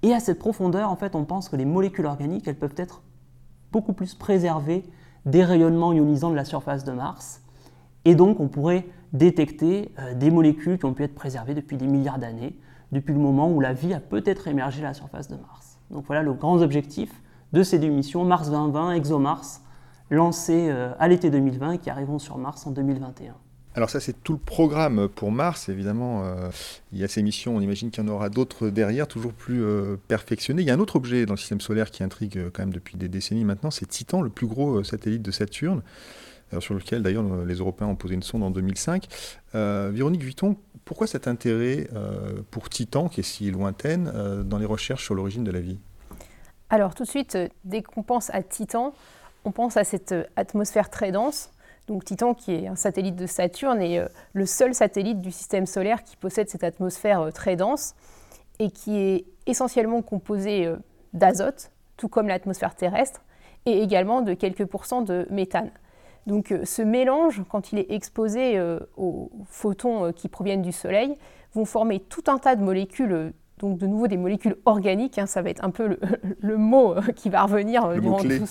Et 0.02 0.14
à 0.14 0.22
cette 0.22 0.40
profondeur, 0.40 0.90
en 0.90 0.96
fait, 0.96 1.14
on 1.14 1.26
pense 1.26 1.50
que 1.50 1.58
les 1.58 1.66
molécules 1.66 2.06
organiques, 2.06 2.48
elles 2.48 2.56
peuvent 2.56 2.76
être 2.78 3.02
beaucoup 3.74 3.94
plus 3.94 4.14
préservées 4.14 4.86
des 5.26 5.44
rayonnements 5.44 5.92
ionisants 5.92 6.30
de 6.30 6.36
la 6.36 6.46
surface 6.46 6.86
de 6.86 6.94
Mars. 6.94 7.42
Et 8.06 8.16
donc, 8.16 8.40
on 8.40 8.48
pourrait 8.48 8.86
détecter 9.12 9.92
euh, 10.00 10.14
des 10.14 10.32
molécules 10.32 10.78
qui 10.78 10.86
ont 10.86 10.94
pu 10.94 11.04
être 11.04 11.16
préservées 11.16 11.54
depuis 11.54 11.76
des 11.76 11.88
milliards 11.88 12.20
d'années, 12.20 12.56
depuis 12.96 13.14
le 13.14 13.20
moment 13.20 13.52
où 13.52 13.60
la 13.60 13.74
vie 13.74 13.94
a 13.94 14.00
peut-être 14.00 14.48
émergé 14.48 14.80
à 14.80 14.88
la 14.88 14.94
surface 14.94 15.28
de 15.28 15.36
Mars. 15.36 15.78
Donc 15.92 16.06
voilà 16.08 16.24
le 16.24 16.34
grand 16.34 16.62
objectif 16.62 17.12
de 17.52 17.62
ces 17.62 17.78
deux 17.78 17.90
missions, 17.90 18.24
Mars 18.24 18.50
2020, 18.50 18.94
ExoMars, 18.94 19.60
lancées 20.10 20.70
euh, 20.70 20.94
à 20.98 21.08
l'été 21.10 21.30
2020 21.30 21.74
et 21.74 21.78
qui 21.78 21.90
arriveront 21.90 22.20
sur 22.20 22.38
Mars 22.38 22.66
en 22.66 22.72
2021. 22.72 23.34
Alors 23.76 23.90
ça, 23.90 24.00
c'est 24.00 24.24
tout 24.24 24.32
le 24.32 24.40
programme 24.40 25.10
pour 25.10 25.34
Mars. 25.34 25.68
Évidemment, 25.68 26.24
euh, 26.24 26.50
il 26.94 27.00
y 27.00 27.04
a 27.04 27.10
ces 27.10 27.22
missions, 27.22 27.58
on 27.58 27.60
imagine 27.60 27.92
qu'il 27.92 28.02
y 28.02 28.08
en 28.08 28.10
aura 28.10 28.30
d'autres 28.30 28.70
derrière, 28.70 29.10
toujours 29.10 29.34
plus 29.34 29.62
euh, 29.62 29.98
perfectionnées. 30.08 30.62
Il 30.62 30.68
y 30.68 30.72
a 30.72 30.74
un 30.74 30.80
autre 30.80 30.96
objet 30.96 31.26
dans 31.26 31.34
le 31.34 31.38
système 31.38 31.60
solaire 31.60 31.92
qui 31.92 32.02
intrigue 32.02 32.50
quand 32.54 32.64
même 32.64 32.74
depuis 32.74 32.96
des 32.98 33.10
décennies 33.10 33.44
maintenant, 33.44 33.72
c'est 33.72 33.86
Titan, 33.86 34.22
le 34.22 34.30
plus 34.30 34.48
gros 34.48 34.82
satellite 34.86 35.22
de 35.22 35.32
Saturne 35.32 35.82
sur 36.60 36.74
lequel 36.74 37.04
d'ailleurs 37.04 37.24
les 37.46 37.56
Européens 37.56 37.88
ont 37.88 37.96
posé 37.96 38.16
une 38.16 38.24
sonde 38.24 38.44
en 38.44 38.52
2005. 38.52 39.08
Euh, 39.56 39.92
Véronique 39.94 40.22
Vuitton, 40.22 40.56
pourquoi 40.84 41.08
cet 41.08 41.28
intérêt 41.28 41.88
euh, 41.96 42.42
pour 42.52 42.70
Titan, 42.70 43.10
qui 43.10 43.22
est 43.22 43.24
si 43.24 43.50
lointaine, 43.52 44.12
euh, 44.14 44.44
dans 44.44 44.58
les 44.58 44.66
recherches 44.66 45.04
sur 45.04 45.16
l'origine 45.16 45.44
de 45.44 45.52
la 45.52 45.60
vie? 45.60 45.80
Alors 46.70 46.96
tout 46.96 47.04
de 47.04 47.10
suite, 47.10 47.38
dès 47.64 47.82
qu'on 47.82 48.04
pense 48.04 48.30
à 48.34 48.42
Titan, 48.44 48.94
on 49.44 49.52
pense 49.52 49.78
à 49.78 49.84
cette 49.84 50.16
atmosphère 50.36 50.90
très 50.90 51.12
dense. 51.12 51.52
Donc 51.88 52.04
Titan, 52.04 52.34
qui 52.34 52.54
est 52.54 52.68
un 52.68 52.76
satellite 52.76 53.16
de 53.16 53.28
Saturne, 53.28 53.82
est 53.82 54.02
le 54.34 54.46
seul 54.46 54.74
satellite 54.74 55.22
du 55.22 55.32
système 55.32 55.68
solaire 55.68 56.04
qui 56.04 56.18
possède 56.18 56.50
cette 56.50 56.64
atmosphère 56.64 57.32
très 57.32 57.56
dense 57.56 57.94
et 58.58 58.72
qui 58.72 58.98
est 58.98 59.26
essentiellement 59.46 60.02
composé 60.02 60.74
d'azote, 61.14 61.72
tout 61.96 62.08
comme 62.08 62.28
l'atmosphère 62.28 62.74
terrestre, 62.74 63.22
et 63.68 63.84
également 63.84 64.24
de 64.24 64.34
quelques 64.34 64.66
pourcents 64.66 65.04
de 65.04 65.28
méthane. 65.30 65.70
Donc 66.28 66.52
euh, 66.52 66.66
ce 66.66 66.82
mélange, 66.82 67.44
quand 67.50 67.72
il 67.72 67.80
est 67.80 67.92
exposé 67.92 68.58
euh, 68.58 68.80
aux 68.98 69.32
photons 69.48 70.06
euh, 70.06 70.12
qui 70.12 70.28
proviennent 70.28 70.62
du 70.62 70.72
Soleil, 70.72 71.16
vont 71.54 71.66
former 71.66 72.00
tout 72.00 72.24
un 72.28 72.38
tas 72.38 72.56
de 72.56 72.64
molécules, 72.64 73.34
donc 73.60 73.78
de 73.78 73.88
nouveau 73.88 74.08
des 74.08 74.18
molécules 74.18 74.58
organiques, 74.66 75.18
hein, 75.18 75.28
ça 75.28 75.42
va 75.42 75.50
être 75.50 75.64
un 75.64 75.70
peu 75.70 75.98
le, 76.40 76.58
mot 76.58 76.96
qui 77.16 77.30
va 77.30 77.44
revenir 77.44 77.88
durant 78.00 78.18
tout 78.18 78.46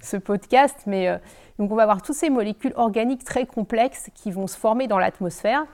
ce, 0.00 0.16
podcast, 0.16 0.84
mais 0.86 1.20
donc 1.58 1.70
on 1.70 1.74
va 1.74 1.82
avoir 1.82 2.00
toutes 2.00 2.14
ces 2.14 2.30
molécules 2.30 2.72
organiques 2.76 3.24
très 3.24 3.44
complexes 3.44 4.08
qui 4.14 4.30
vont 4.30 4.46
se 4.46 4.56
former 4.56 4.86
dans 4.86 4.98
l'atmosphère, 4.98 5.66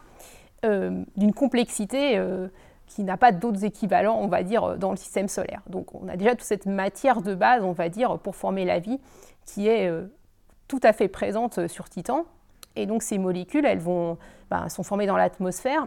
d'une 0.64 1.32
complexité 1.32 2.20
qui 2.88 3.04
n'a 3.04 3.16
pas 3.16 3.30
d'autres 3.30 3.64
équivalents, 3.64 4.18
on 4.20 4.26
va 4.26 4.42
dire, 4.42 4.76
dans 4.76 4.90
le 4.90 4.96
système 4.96 5.28
solaire. 5.28 5.60
Donc 5.68 5.94
on 5.94 6.08
a 6.08 6.16
déjà 6.16 6.30
toute 6.32 6.40
cette 6.40 6.66
matière 6.66 7.22
de 7.22 7.36
base, 7.36 7.62
on 7.62 7.72
va 7.72 7.88
dire, 7.88 8.18
pour 8.18 8.34
former 8.34 8.64
la 8.64 8.80
vie, 8.80 8.98
qui 9.46 9.68
est 9.68 9.88
tout 10.68 10.80
à 10.82 10.92
fait 10.92 11.08
présentes 11.08 11.66
sur 11.68 11.88
Titan. 11.88 12.26
Et 12.76 12.86
donc 12.86 13.02
ces 13.02 13.18
molécules, 13.18 13.64
elles 13.64 13.78
vont, 13.78 14.18
ben, 14.50 14.68
sont 14.68 14.82
formées 14.82 15.06
dans 15.06 15.16
l'atmosphère, 15.16 15.86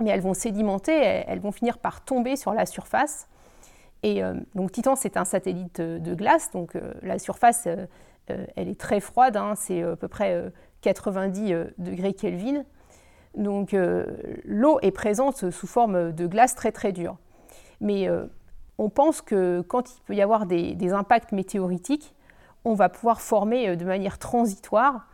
mais 0.00 0.10
elles 0.10 0.20
vont 0.20 0.34
sédimenter, 0.34 0.92
elles, 0.92 1.40
vont 1.40 1.52
finir 1.52 1.78
par 1.78 2.04
tomber 2.04 2.36
sur 2.36 2.52
la 2.52 2.66
surface. 2.66 3.28
Et 4.02 4.22
euh, 4.22 4.34
donc 4.54 4.72
Titan, 4.72 4.96
c'est 4.96 5.16
un 5.16 5.24
satellite 5.24 5.80
de, 5.80 6.14
glace, 6.14 6.50
donc 6.52 6.76
euh, 6.76 6.94
la 7.02 7.18
surface, 7.18 7.66
euh, 7.66 7.86
elle 8.56 8.68
est 8.68 8.78
très 8.78 9.00
froide, 9.00 9.36
hein, 9.36 9.54
c'est 9.56 9.82
à 9.82 9.96
peu 9.96 10.08
près 10.08 10.52
90 10.82 11.54
degrés 11.78 12.14
Kelvin. 12.14 12.64
Donc 13.36 13.74
l'eau 14.44 14.78
est 14.82 14.90
présente 14.90 15.50
sous 15.50 15.66
forme 15.66 16.12
de 16.12 16.26
glace 16.26 16.54
très 16.54 16.72
très 16.72 16.92
dure. 16.92 17.16
Mais 17.80 18.08
on 18.78 18.90
pense 18.90 19.22
que 19.22 19.60
quand 19.62 19.94
il 19.94 20.00
peut 20.02 20.14
y 20.14 20.22
avoir 20.22 20.46
des 20.46 20.92
impacts 20.92 21.32
météoritiques, 21.32 22.14
on 22.64 22.74
va 22.74 22.88
pouvoir 22.88 23.20
former 23.20 23.68
euh, 23.68 23.76
de 23.76 23.84
manière 23.84 24.18
transitoire 24.18 25.06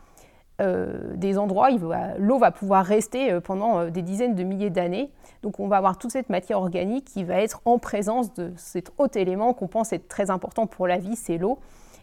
euh, 0.61 1.17
des 1.17 1.37
endroits, 1.37 1.69
l'eau 2.17 2.39
va 2.39 2.53
pouvoir 2.53 2.85
rester 2.85 3.33
euh, 3.33 3.41
pendant 3.41 3.87
des 3.87 4.03
dizaines 4.03 4.37
de 4.37 4.45
milliers 4.45 4.71
d'années. 4.71 5.11
Donc 5.43 5.59
on 5.59 5.67
va 5.67 5.79
avoir 5.79 5.99
toute 5.99 6.13
cette 6.13 6.31
matière 6.31 6.59
organique 6.59 7.07
qui 7.07 7.25
va 7.25 7.41
être 7.41 7.61
en 7.65 7.79
présence 7.79 8.33
de 8.35 8.53
cet 8.57 8.93
autre 8.99 9.19
élément 9.19 9.53
qu'on 9.53 9.67
pense 9.67 9.93
être 9.93 10.07
très 10.07 10.31
important 10.31 10.69
pour 10.69 10.87
la 10.87 10.99
vie, 10.99 11.17
c'est 11.17 11.39
l'eau. 11.39 11.59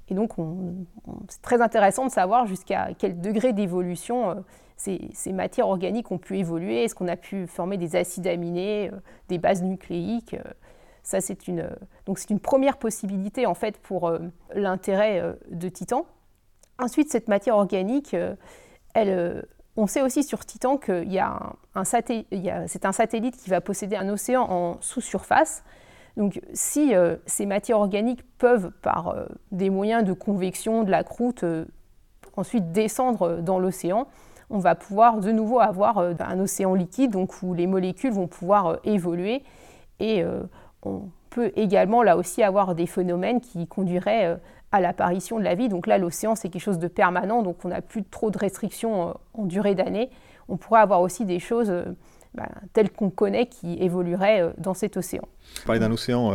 Et 0.09 0.15
donc 0.15 0.31
c'est 1.29 1.41
très 1.41 1.61
intéressant 1.61 2.05
de 2.05 2.11
savoir 2.11 2.45
jusqu'à 2.45 2.89
quel 2.97 3.21
degré 3.21 3.53
d'évolution 3.53 4.43
ces, 4.75 5.31
matières 5.31 5.69
organiques 5.69 6.11
ont 6.11 6.17
pu 6.17 6.37
évoluer. 6.37 6.83
Est-ce 6.83 6.95
qu'on 6.95 7.07
a 7.07 7.15
pu 7.15 7.47
former 7.47 7.77
des 7.77 7.95
acides 7.95 8.27
aminés, 8.27 8.91
des 9.29 9.37
bases 9.37 9.63
nucléiques 9.63 10.35
ça, 11.03 11.19
c'est 11.19 11.47
une, 11.47 11.67
donc 12.05 12.19
c'est 12.19 12.29
une 12.29 12.39
première 12.39 12.77
possibilité 12.77 13.45
en 13.45 13.53
fait 13.53 13.77
pour 13.77 14.07
euh, 14.07 14.19
l'intérêt 14.53 15.19
euh, 15.19 15.33
de 15.49 15.67
Titan. 15.67 16.05
Ensuite, 16.79 17.11
cette 17.11 17.27
matière 17.27 17.55
organique, 17.55 18.13
euh, 18.13 18.35
elle, 18.93 19.45
on 19.77 19.87
sait 19.87 20.01
aussi 20.01 20.23
sur 20.23 20.45
Titan 20.45 20.79
un, 20.87 21.83
c'est 21.83 22.85
un 22.85 22.91
satellite 22.91 23.37
qui 23.37 23.49
va 23.49 23.61
posséder 23.61 23.95
un 23.95 24.09
océan 24.09 24.43
en 24.43 24.81
sous-surface. 24.81 25.63
Donc, 26.17 26.41
si 26.51 26.93
ces 27.25 27.45
matières 27.45 27.79
organiques 27.79 28.21
peuvent, 28.37 28.71
par 28.81 29.15
des 29.53 29.69
moyens 29.69 30.03
de 30.03 30.11
convection 30.11 30.83
de 30.83 30.91
la 30.91 31.05
croûte, 31.05 31.45
ensuite 32.35 32.73
descendre 32.73 33.37
dans 33.37 33.59
l'océan, 33.59 34.07
on 34.49 34.59
va 34.59 34.75
pouvoir 34.75 35.21
de 35.21 35.31
nouveau 35.31 35.61
avoir 35.61 35.99
un 35.99 36.39
océan 36.41 36.73
liquide, 36.73 37.11
donc 37.11 37.41
où 37.41 37.53
les 37.53 37.65
molécules 37.65 38.11
vont 38.11 38.27
pouvoir 38.27 38.79
évoluer 38.83 39.41
et 40.01 40.25
on 40.85 41.09
peut 41.31 41.51
également 41.55 42.03
là 42.03 42.17
aussi 42.17 42.43
avoir 42.43 42.75
des 42.75 42.85
phénomènes 42.85 43.41
qui 43.41 43.65
conduiraient 43.65 44.27
euh, 44.27 44.35
à 44.71 44.79
l'apparition 44.79 45.39
de 45.39 45.43
la 45.43 45.55
vie. 45.55 45.69
Donc 45.69 45.87
là, 45.87 45.97
l'océan, 45.97 46.35
c'est 46.35 46.49
quelque 46.49 46.61
chose 46.61 46.79
de 46.79 46.87
permanent, 46.87 47.41
donc 47.41 47.65
on 47.65 47.69
n'a 47.69 47.81
plus 47.81 48.03
trop 48.03 48.29
de 48.29 48.37
restrictions 48.37 49.09
euh, 49.09 49.13
en 49.33 49.45
durée 49.45 49.73
d'année. 49.73 50.11
On 50.47 50.57
pourrait 50.57 50.81
avoir 50.81 51.01
aussi 51.01 51.25
des 51.25 51.39
choses 51.39 51.69
euh, 51.69 51.85
bah, 52.35 52.49
telles 52.73 52.91
qu'on 52.91 53.09
connaît 53.09 53.47
qui 53.47 53.73
évolueraient 53.81 54.53
dans 54.57 54.73
cet 54.73 54.97
océan. 54.97 55.27
Vous 55.57 55.65
parlez 55.65 55.79
d'un 55.79 55.91
océan 55.91 56.31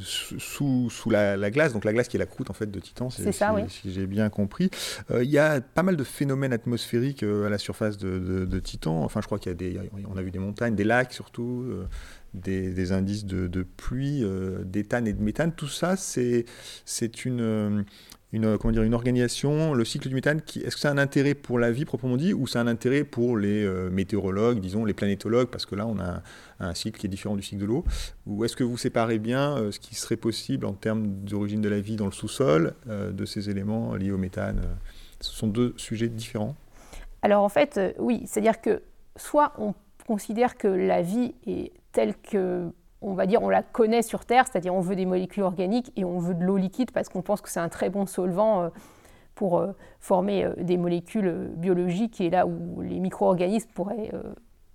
sous, 0.00 0.88
sous 0.88 1.10
la, 1.10 1.50
glace, 1.50 1.72
donc 1.72 1.84
la 1.84 1.92
glace 1.92 2.06
qui 2.06 2.16
est 2.16 2.20
la 2.20 2.26
croûte 2.26 2.48
en 2.48 2.52
fait 2.52 2.70
de 2.70 2.78
Titan, 2.78 3.10
c'est 3.10 3.32
ça, 3.32 3.52
si, 3.66 3.80
si 3.80 3.92
j'ai 3.92 4.06
bien 4.06 4.28
compris. 4.28 4.70
Il 5.10 5.28
y 5.28 5.38
a 5.38 5.60
pas 5.60 5.82
mal 5.82 5.96
de 5.96 6.04
phénomènes 6.04 6.52
atmosphériques 6.52 7.24
à 7.24 7.48
la 7.48 7.58
surface 7.58 7.98
de, 7.98 8.44
de, 8.44 8.60
Titan. 8.60 9.02
Enfin, 9.02 9.20
je 9.20 9.26
crois 9.26 9.40
qu'il 9.40 9.50
y 9.50 9.54
a 9.54 9.56
des, 9.56 9.80
on 10.08 10.16
a 10.16 10.22
vu 10.22 10.30
des 10.30 10.38
montagnes, 10.38 10.76
des 10.76 10.84
lacs 10.84 11.12
surtout 11.12 11.66
des, 12.36 12.92
indices 12.92 13.24
de, 13.24 13.62
pluie, 13.62 14.22
euh, 14.22 14.62
d'éthane 14.64 15.06
et 15.06 15.12
de 15.12 15.22
méthane. 15.22 15.52
Tout 15.52 15.68
ça, 15.68 15.96
c'est 15.96 16.44
une, 17.24 17.40
euh, 17.40 17.82
une, 18.32 18.58
comment 18.58 18.72
dire, 18.72 18.82
une 18.82 18.94
organisation, 18.94 19.74
le 19.74 19.84
cycle 19.84 20.08
du 20.08 20.14
méthane, 20.14 20.40
est-ce 20.56 20.74
que 20.74 20.80
c'est 20.80 20.88
un 20.88 20.98
intérêt 20.98 21.34
pour 21.34 21.58
la 21.58 21.72
vie 21.72 21.84
proprement 21.84 22.16
dit 22.16 22.34
ou 22.34 22.46
c'est 22.46 22.58
un 22.58 22.66
intérêt 22.66 23.04
pour 23.04 23.36
les 23.36 23.64
euh, 23.64 23.90
météorologues, 23.90 24.60
disons 24.60 24.84
les 24.84 24.94
planétologues, 24.94 25.48
parce 25.48 25.66
que 25.66 25.74
là 25.74 25.86
on 25.86 25.98
a 25.98 26.22
un, 26.60 26.74
cycle 26.74 27.00
qui 27.00 27.06
est 27.06 27.10
différent 27.10 27.36
du 27.36 27.42
cycle 27.42 27.60
de 27.60 27.66
l'eau? 27.66 27.84
Ou 28.26 28.44
est-ce 28.44 28.56
que 28.56 28.64
vous 28.64 28.76
séparez 28.76 29.18
bien 29.18 29.70
ce 29.70 29.78
qui 29.78 29.94
serait 29.94 30.16
possible 30.16 30.66
en 30.66 30.74
termes 30.74 31.06
d'origine 31.06 31.60
de 31.60 31.68
la 31.68 31.80
vie 31.80 31.96
dans 31.96 32.06
le 32.06 32.12
sous-sol 32.12 32.74
de 32.86 33.24
ces 33.24 33.50
éléments 33.50 33.94
liés 33.94 34.10
au 34.12 34.18
méthane? 34.18 34.60
Ce 35.20 35.32
sont 35.32 35.46
deux 35.46 35.72
sujets 35.76 36.08
différents. 36.08 36.56
Alors 37.22 37.42
en 37.42 37.48
fait, 37.48 37.80
oui, 37.98 38.22
c'est-à-dire 38.26 38.60
que 38.60 38.82
soit 39.16 39.54
on 39.58 39.74
considère 40.06 40.56
que 40.56 40.68
la 40.68 41.02
vie 41.02 41.34
est 41.46 41.72
telle 41.92 42.16
que, 42.16 42.72
on 43.02 43.14
va 43.14 43.26
dire, 43.26 43.42
on 43.42 43.48
la 43.48 43.62
connaît 43.62 44.02
sur 44.02 44.24
Terre, 44.24 44.46
c'est-à-dire 44.46 44.74
on 44.74 44.80
veut 44.80 44.96
des 44.96 45.06
molécules 45.06 45.42
organiques 45.42 45.92
et 45.96 46.04
on 46.04 46.18
veut 46.18 46.34
de 46.34 46.44
l'eau 46.44 46.56
liquide 46.56 46.92
parce 46.92 47.08
qu'on 47.08 47.22
pense 47.22 47.40
que 47.40 47.50
c'est 47.50 47.60
un 47.60 47.68
très 47.68 47.90
bon 47.90 48.06
solvant 48.06 48.62
euh, 48.62 48.68
pour 49.34 49.58
euh, 49.58 49.72
former 50.00 50.44
euh, 50.44 50.54
des 50.58 50.76
molécules 50.76 51.50
biologiques 51.56 52.20
et 52.20 52.30
là 52.30 52.46
où 52.46 52.80
les 52.80 53.00
micro-organismes 53.00 53.68
pourraient 53.74 54.12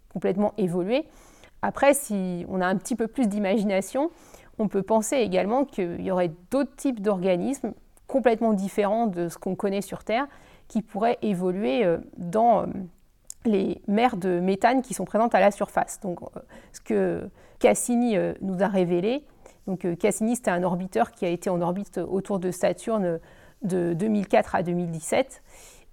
complètement 0.10 0.54
évoluer. 0.58 1.06
Après, 1.62 1.94
si 1.94 2.46
on 2.50 2.60
a 2.60 2.68
un 2.68 2.76
petit 2.76 2.96
peu 2.96 3.08
plus 3.08 3.28
d'imagination, 3.28 4.12
on 4.60 4.68
peut 4.68 4.84
penser 4.84 5.18
également 5.18 5.64
qu'il 5.64 6.02
y 6.02 6.12
aurait 6.12 6.32
d'autres 6.52 6.76
types 6.76 7.02
d'organismes 7.02 7.74
complètement 8.08 8.54
différent 8.54 9.08
de 9.08 9.30
ce 9.30 9.38
qu'on 9.38 9.56
connaît 9.56 9.82
sur 9.82 10.04
Terre, 10.04 10.28
qui 10.68 10.82
pourraient 10.82 11.18
évoluer 11.22 11.86
dans 12.18 12.66
les 13.46 13.82
mers 13.88 14.18
de 14.18 14.40
méthane 14.40 14.82
qui 14.82 14.94
sont 14.94 15.06
présentes 15.06 15.36
à 15.36 15.40
la 15.40 15.52
surface. 15.52 16.00
Donc, 16.02 16.20
ce 16.74 16.82
que 16.82 17.30
Cassini 17.60 18.16
nous 18.42 18.62
a 18.62 18.68
révélé, 18.68 19.26
donc 19.68 19.88
Cassini 19.98 20.36
c'était 20.36 20.52
un 20.52 20.64
orbiteur 20.64 21.12
qui 21.12 21.26
a 21.26 21.30
été 21.30 21.50
en 21.50 21.62
orbite 21.62 21.98
autour 21.98 22.40
de 22.40 22.52
Saturne 22.52 23.20
de 23.64 23.94
2004 23.94 24.56
à 24.56 24.64
2017 24.64 25.42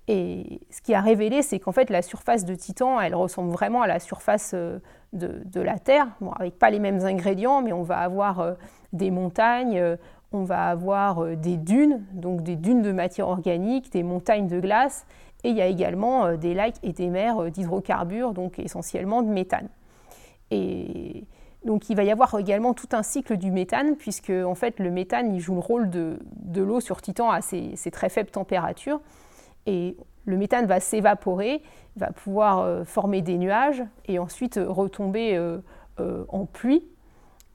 et 0.08 0.62
ce 0.70 0.80
qui 0.80 0.94
a 0.94 1.02
révélé, 1.02 1.42
c'est 1.42 1.58
qu'en 1.58 1.72
fait, 1.72 1.90
la 1.90 2.00
surface 2.00 2.46
de 2.46 2.54
Titan, 2.54 2.98
elle 2.98 3.14
ressemble 3.14 3.50
vraiment 3.50 3.82
à 3.82 3.86
la 3.86 4.00
surface 4.00 4.52
euh, 4.54 4.78
de, 5.12 5.60
la 5.60 5.78
Terre, 5.78 6.08
avec 6.38 6.58
pas 6.58 6.70
les 6.70 6.78
mêmes 6.78 7.04
ingrédients, 7.04 7.60
mais 7.60 7.74
on 7.74 7.82
va 7.82 7.98
avoir 7.98 8.40
euh, 8.40 8.54
des 8.94 9.10
montagnes, 9.10 9.78
euh, 9.78 9.96
on 10.32 10.44
va 10.44 10.64
avoir 10.64 11.36
des 11.36 11.58
dunes, 11.58 12.04
donc 12.12 12.42
des 12.42 12.56
dunes 12.56 12.82
de 12.82 12.92
matière 12.92 13.28
organique, 13.28 13.92
des 13.92 14.02
montagnes 14.02 14.46
de 14.46 14.60
glace, 14.60 15.06
et 15.44 15.50
il 15.50 15.56
y 15.56 15.62
a 15.62 15.66
également 15.66 16.34
des 16.36 16.54
lacs 16.54 16.76
et 16.82 16.92
des 16.92 17.08
mers 17.08 17.50
d'hydrocarbures, 17.50 18.34
donc 18.34 18.58
essentiellement 18.58 19.22
de 19.22 19.28
méthane. 19.28 19.68
Et 20.50 21.24
donc 21.64 21.88
il 21.90 21.96
va 21.96 22.04
y 22.04 22.10
avoir 22.10 22.36
également 22.38 22.74
tout 22.74 22.88
un 22.92 23.02
cycle 23.02 23.36
du 23.36 23.50
méthane, 23.50 23.96
puisque 23.96 24.30
en 24.30 24.54
fait 24.54 24.80
le 24.80 24.90
méthane 24.90 25.34
il 25.34 25.40
joue 25.40 25.54
le 25.54 25.60
rôle 25.60 25.90
de, 25.90 26.18
l'eau 26.56 26.80
sur 26.80 27.00
Titan 27.00 27.30
à 27.30 27.40
ces, 27.40 27.76
ces 27.76 27.90
très 27.90 28.08
faibles 28.08 28.30
températures 28.30 29.00
et 29.66 29.96
le 30.24 30.36
méthane 30.36 30.66
va 30.66 30.80
s'évaporer, 30.80 31.62
va 31.96 32.12
pouvoir 32.12 32.60
euh, 32.60 32.84
former 32.84 33.22
des 33.22 33.38
nuages 33.38 33.82
et 34.06 34.18
ensuite 34.18 34.56
euh, 34.58 34.68
retomber 34.68 35.36
euh, 35.36 36.24
en 36.28 36.46
pluie. 36.46 36.86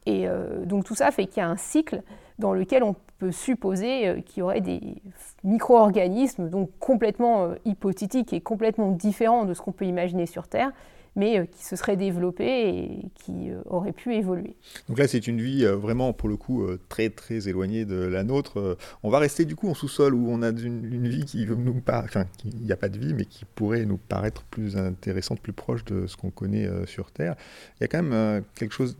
Et 0.05 0.27
donc 0.65 0.83
tout 0.83 0.95
ça 0.95 1.11
fait 1.11 1.27
qu'il 1.27 1.37
y 1.37 1.45
a 1.45 1.47
un 1.47 1.55
cycle 1.55 2.01
dans 2.37 2.51
lequel 2.51 2.83
on 2.83 2.93
supposer 3.31 4.23
qu'il 4.25 4.41
y 4.41 4.43
aurait 4.43 4.61
des 4.61 5.01
micro-organismes, 5.43 6.49
donc 6.49 6.69
complètement 6.79 7.49
hypothétiques 7.65 8.33
et 8.33 8.41
complètement 8.41 8.91
différents 8.91 9.45
de 9.45 9.53
ce 9.53 9.61
qu'on 9.61 9.71
peut 9.71 9.85
imaginer 9.85 10.25
sur 10.25 10.47
Terre, 10.47 10.71
mais 11.15 11.39
euh, 11.39 11.45
qui 11.45 11.63
se 11.63 11.75
serait 11.75 11.97
développé 11.97 12.45
et 12.45 13.11
qui 13.15 13.51
euh, 13.51 13.61
aurait 13.65 13.91
pu 13.91 14.15
évoluer. 14.15 14.55
Donc 14.89 14.97
là, 14.97 15.07
c'est 15.07 15.27
une 15.27 15.41
vie 15.41 15.65
euh, 15.65 15.75
vraiment, 15.75 16.13
pour 16.13 16.29
le 16.29 16.37
coup, 16.37 16.65
très 16.89 17.09
très 17.09 17.47
éloignée 17.47 17.85
de 17.85 17.95
la 17.95 18.23
nôtre. 18.23 18.77
On 19.03 19.09
va 19.09 19.19
rester 19.19 19.45
du 19.45 19.55
coup 19.55 19.69
en 19.69 19.73
sous-sol 19.73 20.13
où 20.13 20.29
on 20.29 20.41
a 20.41 20.49
une, 20.49 21.07
vie 21.07 21.25
qui 21.25 21.45
nous 21.45 21.81
paraît, 21.81 22.05
enfin, 22.05 22.25
il 22.45 22.61
n'y 22.61 22.71
a 22.71 22.77
pas 22.77 22.89
de 22.89 22.97
vie, 22.97 23.13
mais 23.13 23.25
qui 23.25 23.45
pourrait 23.45 23.85
nous 23.85 23.97
paraître 23.97 24.43
plus 24.43 24.77
intéressante, 24.77 25.39
plus 25.39 25.53
proche 25.53 25.85
de 25.85 26.07
ce 26.07 26.17
qu'on 26.17 26.31
connaît 26.31 26.67
sur 26.85 27.11
Terre. 27.11 27.35
Il 27.79 27.83
y 27.83 27.85
a 27.85 27.87
quand 27.87 28.01
même 28.01 28.43
quelque 28.55 28.73
chose 28.73 28.97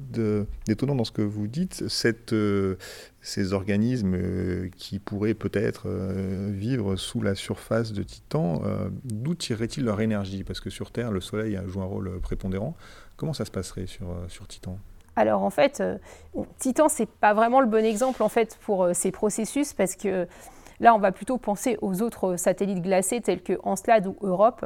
d'étonnant 0.68 0.96
dans 0.96 1.04
ce 1.04 1.12
que 1.12 1.22
vous 1.22 1.48
dites, 1.48 1.86
ces 3.22 3.54
organismes 3.54 4.18
qui 4.76 5.00
pourraient 5.00 5.34
peut-être 5.34 5.88
vivre 6.50 6.96
sous 6.96 7.22
la 7.22 7.36
surface 7.36 7.94
de 7.94 8.04
Titan, 8.04 8.62
d'où 9.06 9.36
tireraient-ils 9.36 9.84
leur 9.84 10.02
énergie? 10.02 10.44
Parce 10.44 10.60
que 10.60 10.70
sur 10.70 10.92
Terre, 10.92 11.12
le 11.12 11.22
Soleil 11.22 11.60
joue 11.68 11.82
un 11.82 11.86
rôle 11.86 12.03
prépondérant. 12.22 12.76
Comment 13.16 13.34
ça 13.34 13.46
se 13.46 13.52
passerait 13.52 13.88
sur, 13.88 14.08
sur 14.28 14.48
Titan? 14.48 14.78
Alors 15.16 15.44
en 15.44 15.52
fait, 15.52 15.84
Titan, 16.58 16.90
c'est 16.90 17.08
pas 17.08 17.34
vraiment 17.34 17.62
le 17.62 17.68
bon 17.68 17.86
exemple 17.86 18.24
en 18.24 18.30
fait 18.30 18.58
pour 18.62 18.90
ces 18.94 19.12
processus 19.12 19.74
parce 19.74 19.96
que 19.96 20.28
là, 20.80 20.96
on 20.96 20.98
va 20.98 21.12
plutôt 21.12 21.38
penser 21.38 21.78
aux 21.82 22.02
autres 22.02 22.36
satellites 22.36 22.82
glacés 22.82 23.22
tels 23.22 23.44
que 23.44 23.60
Encelade 23.64 24.08
ou 24.08 24.16
Europe. 24.22 24.66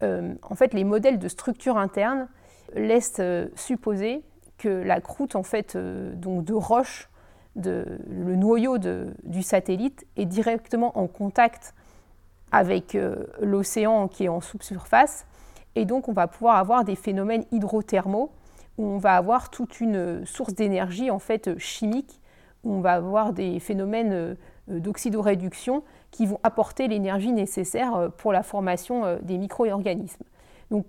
en 0.00 0.54
fait, 0.54 0.72
les 0.72 0.84
modèles 0.84 1.18
de 1.18 1.26
structure 1.26 1.78
interne 1.78 2.28
laissent 2.74 3.20
supposer 3.56 4.22
que 4.56 4.68
la 4.68 5.00
croûte 5.00 5.34
en 5.34 5.42
fait 5.42 5.76
donc 5.76 6.44
de 6.44 6.54
roche 6.54 7.08
le 7.56 8.36
noyau 8.36 8.78
du 8.78 9.42
satellite 9.42 10.06
est 10.16 10.26
directement 10.26 10.98
en 10.98 11.06
contact 11.06 11.74
avec 12.50 12.94
euh, 12.94 13.26
l'océan 13.40 14.08
qui 14.08 14.24
est 14.24 14.28
en 14.28 14.40
sous-surface. 14.40 15.26
Et 15.74 15.84
donc, 15.84 16.08
on 16.08 16.12
va 16.12 16.26
pouvoir 16.26 16.56
avoir 16.56 16.84
des 16.84 16.96
phénomènes 16.96 17.44
hydrothermaux 17.50 18.30
où 18.78 18.86
on 18.86 18.98
va 18.98 19.16
avoir 19.16 19.50
toute 19.50 19.80
une 19.80 20.24
source 20.24 20.54
d'énergie 20.54 21.10
en 21.10 21.18
fait 21.18 21.58
chimique, 21.58 22.20
où 22.64 22.72
on 22.72 22.80
va 22.80 22.94
avoir 22.94 23.32
des 23.32 23.60
phénomènes 23.60 24.12
euh, 24.12 24.34
d'oxydoréduction 24.68 25.82
qui 26.10 26.26
vont 26.26 26.38
apporter 26.42 26.88
l'énergie 26.88 27.32
nécessaire 27.32 27.96
euh, 27.96 28.08
pour 28.08 28.32
la 28.32 28.42
formation 28.42 29.18
des 29.22 29.38
micro-organismes. 29.38 30.24
Donc, 30.70 30.86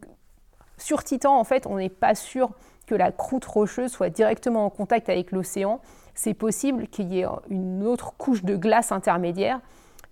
sur 0.77 1.03
Titan, 1.03 1.37
en 1.37 1.43
fait, 1.43 1.67
on 1.67 1.77
n'est 1.77 1.89
pas 1.89 2.15
sûr 2.15 2.51
que 2.87 2.95
la 2.95 3.11
croûte 3.11 3.45
rocheuse 3.45 3.91
soit 3.91 4.09
directement 4.09 4.65
en 4.65 4.69
contact 4.69 5.09
avec 5.09 5.31
l'océan, 5.31 5.79
c'est 6.15 6.33
possible 6.33 6.87
qu'il 6.87 7.13
y 7.13 7.21
ait 7.21 7.27
une 7.49 7.85
autre 7.85 8.13
couche 8.17 8.43
de 8.43 8.55
glace 8.55 8.91
intermédiaire 8.91 9.61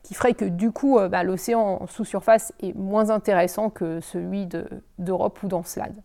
qui 0.04 0.14
ferait 0.14 0.34
que 0.34 0.46
du 0.46 0.72
coup 0.72 0.98
euh, 0.98 1.10
bah, 1.10 1.24
l'océan 1.24 1.86
sous 1.88 2.06
surface 2.06 2.54
est 2.62 2.76
moins 2.76 3.10
intéressant 3.10 3.70
que 3.70 4.00
celui 4.02 4.48
d'Europe 4.98 5.42
ou 5.44 5.48
d'Encelade. 5.48 5.96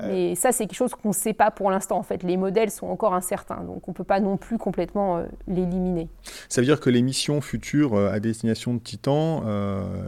Euh. 0.00 0.06
Mais 0.06 0.34
ça, 0.36 0.52
c'est 0.52 0.66
quelque 0.66 0.76
chose 0.76 0.94
qu'on 0.94 1.08
ne 1.08 1.14
sait 1.14 1.32
pas 1.32 1.50
pour 1.50 1.68
l'instant. 1.70 1.98
En 1.98 2.04
fait, 2.04 2.22
les 2.22 2.36
modèles 2.36 2.70
sont 2.70 2.86
encore 2.86 3.12
incertains, 3.12 3.64
donc 3.64 3.88
on 3.88 3.90
ne 3.90 3.96
peut 3.96 4.04
pas 4.04 4.20
non 4.20 4.36
plus 4.36 4.56
complètement 4.56 5.18
euh, 5.18 5.24
l'éliminer. 5.48 6.08
Ça 6.48 6.60
veut 6.60 6.66
dire 6.66 6.78
que 6.78 6.90
les 6.90 7.02
missions 7.02 7.40
futures 7.40 7.96
à 7.96 8.20
destination 8.20 8.74
de 8.74 8.78
Titan, 8.78 9.42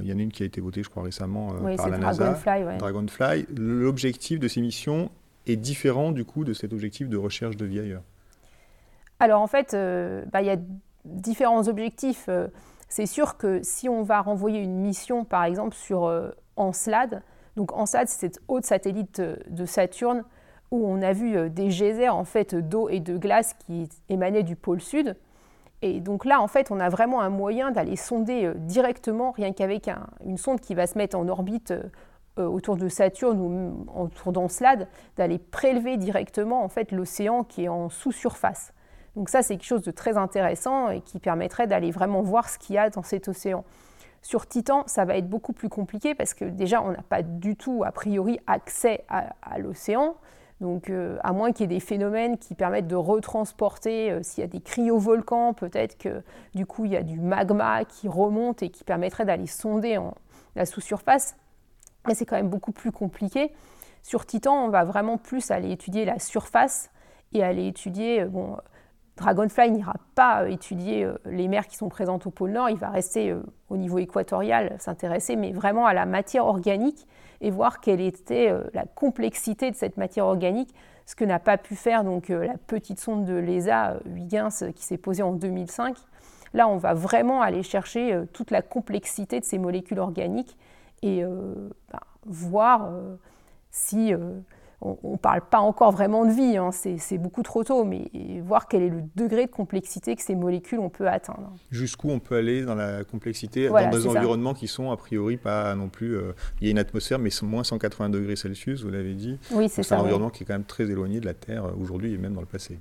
il 0.01 0.09
y 0.09 0.13
en 0.13 0.19
a 0.19 0.23
une 0.23 0.31
qui 0.31 0.45
a 0.45 0.47
été 0.47 0.61
votée, 0.61 0.83
je 0.83 0.89
crois, 0.89 1.03
récemment 1.03 1.49
par 1.77 1.89
la 1.89 1.99
NASA. 1.99 2.33
Dragonfly. 2.33 2.79
Dragonfly. 2.79 3.47
L'objectif 3.57 4.39
de 4.39 4.47
ces 4.47 4.61
missions 4.61 5.11
est 5.47 5.57
différent 5.57 6.13
du 6.13 6.25
coup 6.25 6.45
de 6.45 6.53
cet 6.53 6.73
objectif 6.73 7.09
de 7.09 7.17
recherche 7.17 7.57
de 7.57 7.67
vie 7.67 7.81
ailleurs? 7.81 8.03
Alors 9.19 9.41
en 9.41 9.47
fait, 9.47 9.75
euh, 9.75 10.25
bah, 10.33 10.43
il 10.43 10.47
y 10.47 10.51
a 10.51 10.57
différents 11.05 11.69
objectifs. 11.69 12.29
Euh, 12.93 13.03
c'est 13.03 13.07
sûr 13.07 13.37
que 13.37 13.63
si 13.63 13.89
on 13.89 14.03
va 14.03 14.21
renvoyer 14.21 14.61
une 14.61 14.81
mission, 14.81 15.25
par 15.25 15.45
exemple, 15.45 15.75
sur 15.75 16.05
euh, 16.05 16.31
Encelade, 16.57 17.23
donc 17.57 17.73
Encelade, 17.73 18.09
c'est 18.09 18.21
cette 18.21 18.41
haute 18.49 18.65
satellite 18.65 19.21
de 19.21 19.67
Saturne 19.67 20.25
où 20.71 20.87
on 20.87 21.03
a 21.03 21.13
vu 21.13 21.51
des 21.51 21.69
geysers 21.69 22.09
en 22.09 22.25
fait 22.25 22.55
d'eau 22.55 22.89
et 22.89 22.99
de 22.99 23.19
glace 23.19 23.53
qui 23.67 23.91
émanaient 24.09 24.43
du 24.43 24.57
pôle 24.57 24.81
sud. 24.81 25.17
Et 25.83 26.01
donc 26.01 26.25
là, 26.25 26.41
en 26.41 26.49
fait, 26.49 26.71
on 26.71 26.81
a 26.81 26.89
vraiment 26.89 27.21
un 27.21 27.29
moyen 27.29 27.71
d'aller 27.71 27.97
sonder 27.97 28.51
directement, 28.57 29.33
rien 29.33 29.53
qu'avec 29.53 29.91
une 30.25 30.39
sonde 30.39 30.61
qui 30.61 30.75
va 30.75 30.87
se 30.87 30.97
mettre 30.97 31.19
en 31.19 31.29
orbite 31.29 31.75
autour 32.39 32.79
de 32.79 32.89
Saturne 32.89 33.39
ou 33.39 33.87
autour 33.95 34.33
d'Encelade, 34.33 34.89
d'aller 35.19 35.39
prélever 35.39 35.99
directement 35.99 36.65
en 36.65 36.69
fait 36.69 36.91
l'océan 36.91 37.45
qui 37.45 37.65
est 37.65 37.69
en 37.69 37.91
sous-surface. 37.91 38.73
Donc 39.17 39.29
ça, 39.29 39.43
c'est 39.43 39.57
quelque 39.57 39.67
chose 39.67 39.83
de 39.83 39.91
très 39.91 40.17
intéressant 40.17 40.91
et 40.91 41.01
qui 41.01 41.19
permettrait 41.19 41.67
d'aller 41.67 41.91
vraiment 41.91 42.23
voir 42.23 42.49
ce 42.49 42.59
qu'il 42.59 42.77
y 42.77 42.79
a 42.79 42.91
dans 42.91 43.03
cet 43.03 43.29
océan. 43.29 43.65
Sur 44.23 44.47
Titan, 44.47 44.85
ça 44.87 45.05
va 45.05 45.17
être 45.17 45.29
beaucoup 45.29 45.53
plus 45.53 45.69
compliqué 45.69 46.15
parce 46.15 46.33
que 46.33 46.45
déjà, 46.45 46.81
on 46.81 46.93
n'a 46.93 47.03
pas 47.03 47.23
du 47.23 47.57
tout, 47.57 47.83
a 47.85 47.91
priori, 47.91 48.39
accès 48.47 49.05
à, 49.09 49.59
l'océan. 49.59 50.15
Donc, 50.61 50.91
euh, 50.91 51.19
à 51.25 51.33
moins 51.33 51.51
qu'il 51.51 51.63
y 51.63 51.65
ait 51.65 51.79
des 51.79 51.81
phénomènes 51.81 52.39
qui 52.39 52.55
permettent 52.55 52.87
de 52.87 52.95
retransporter, 52.95 54.13
euh, 54.13 54.23
s'il 54.23 54.43
y 54.43 54.45
a 54.45 54.47
des 54.47 54.61
cryovolcans, 54.61 55.55
peut-être 55.55 55.99
que 55.99 56.23
du 56.55 56.67
coup, 56.67 56.85
il 56.85 56.93
y 56.93 56.97
a 56.97 57.03
du 57.03 57.19
magma 57.19 57.85
qui 57.85 58.07
remonte 58.07 58.63
et 58.63 58.71
qui 58.71 58.85
permettrait 58.85 59.25
d'aller 59.25 59.49
sonder 59.49 59.99
en, 59.99 60.15
la 60.55 60.67
sous-surface. 60.67 61.37
Mais 62.07 62.15
c'est 62.15 62.27
quand 62.27 62.37
même 62.37 62.49
beaucoup 62.49 62.73
plus 62.73 62.93
compliqué. 62.93 63.53
Sur 64.03 64.27
Titan, 64.27 64.65
on 64.65 64.69
va 64.69 64.85
vraiment 64.85 65.19
plus 65.19 65.51
aller 65.51 65.71
étudier 65.71 66.05
la 66.05 66.19
surface 66.21 66.91
et 67.33 67.43
aller 67.43 67.67
étudier 67.67 68.23
euh, 68.23 68.27
bon, 68.27 68.57
Dragonfly 69.17 69.71
n'ira 69.71 69.95
pas 70.15 70.43
euh, 70.43 70.47
étudier 70.47 71.05
euh, 71.05 71.15
les 71.27 71.49
mers 71.49 71.67
qui 71.67 71.77
sont 71.77 71.89
présentes 71.89 72.27
au 72.27 72.31
pôle 72.31 72.53
Nord, 72.53 72.71
il 72.71 72.79
va 72.79 72.89
rester 72.89 73.31
euh, 73.31 73.43
au 73.69 73.77
niveau 73.77 73.99
équatorial, 73.99 74.75
s'intéresser, 74.79 75.37
mais 75.37 75.53
vraiment 75.53 75.87
à 75.87 75.93
la 75.93 76.07
matière 76.07 76.47
organique 76.47 77.07
et 77.41 77.51
voir 77.51 77.81
quelle 77.81 78.01
était 78.01 78.55
la 78.73 78.85
complexité 78.85 79.73
de 79.73 79.77
cette 79.77 79.97
matière 79.97 80.27
organique, 80.27 80.73
ce 81.07 81.17
que 81.17 81.25
n'a 81.25 81.41
pas 81.41 81.59
pu 81.59 81.75
faire 81.75 82.05
donc 82.05 82.29
la 82.29 82.57
petite 82.69 83.01
sonde 83.01 83.25
de 83.25 83.35
l'ESA 83.35 83.97
Huygens 84.07 84.71
qui 84.77 84.85
s'est 84.85 84.97
posée 84.97 85.25
en 85.25 85.33
2005. 85.33 85.97
Là, 86.55 86.69
on 86.69 86.77
va 86.77 86.95
vraiment 86.95 87.43
aller 87.43 87.65
chercher 87.65 88.17
toute 88.33 88.53
la 88.53 88.63
complexité 88.63 89.41
de 89.41 89.45
ces 89.45 89.59
molécules 89.59 89.99
organiques 89.99 90.57
et 91.03 91.25
ben, 91.25 92.01
voir 92.27 92.93
si 93.73 94.15
on 94.85 95.13
ne 95.13 95.17
parle 95.17 95.43
pas 95.43 95.61
encore 95.61 95.93
vraiment 95.93 96.25
de 96.25 96.33
vie, 96.33 96.57
hein, 96.57 96.71
c'est 96.73 97.19
beaucoup 97.19 97.43
trop 97.43 97.63
tôt, 97.63 97.85
mais 97.85 98.11
voir 98.45 98.67
quel 98.67 98.83
est 98.83 98.89
le 98.89 99.03
degré 99.15 99.47
de 99.47 99.51
complexité 99.51 100.17
que 100.17 100.23
ces 100.23 100.35
molécules 100.35 100.81
on 100.81 100.89
peut 100.89 101.09
atteindre. 101.09 101.53
Jusqu'où 101.71 102.11
on 102.11 102.19
peut 102.19 102.37
aller 102.37 102.65
dans 102.65 102.75
la 102.75 103.05
complexité 103.05 103.69
dans 103.69 103.91
des 103.91 104.07
environnements 104.07 104.55
qui 104.55 104.67
sont 104.67 104.91
a 104.91 104.97
priori 104.97 105.37
pas 105.37 105.75
non 105.75 105.89
plus. 105.89 106.17
Euh, 106.17 106.33
il 106.61 106.67
y 106.67 106.69
a 106.69 106.71
une 106.73 106.79
atmosphère, 106.79 107.19
mais 107.19 107.31
moins 107.43 107.65
180 107.65 108.09
degrés 108.11 108.37
Celsius, 108.37 108.83
vous 108.83 108.91
l'avez 108.91 109.15
dit. 109.15 109.39
Oui, 109.53 109.69
c'est 109.69 109.83
ça. 109.83 109.97
un 109.97 110.01
environnement 110.01 110.31
qui 110.31 110.43
est 110.43 110.47
quand 110.47 110.55
même 110.55 110.65
très 110.65 110.85
éloigné 110.85 111.21
de 111.21 111.27
la 111.27 111.35
Terre 111.35 111.67
euh, 111.67 111.73
aujourd'hui 111.81 112.15
et 112.15 112.19
même 112.19 112.35
dans 112.35 112.41
le 112.41 112.47
passé. 112.47 112.79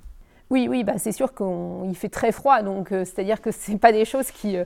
Oui, 0.50 0.66
oui, 0.68 0.84
bah, 0.84 0.98
c'est 0.98 1.12
sûr 1.12 1.32
qu'il 1.34 1.94
fait 1.96 2.08
très 2.08 2.32
froid, 2.32 2.62
donc 2.62 2.92
euh, 2.92 3.04
c'est-à-dire 3.04 3.40
que 3.40 3.52
ce 3.52 3.72
pas 3.76 3.92
des 3.92 4.04
choses 4.04 4.30
qui 4.30 4.56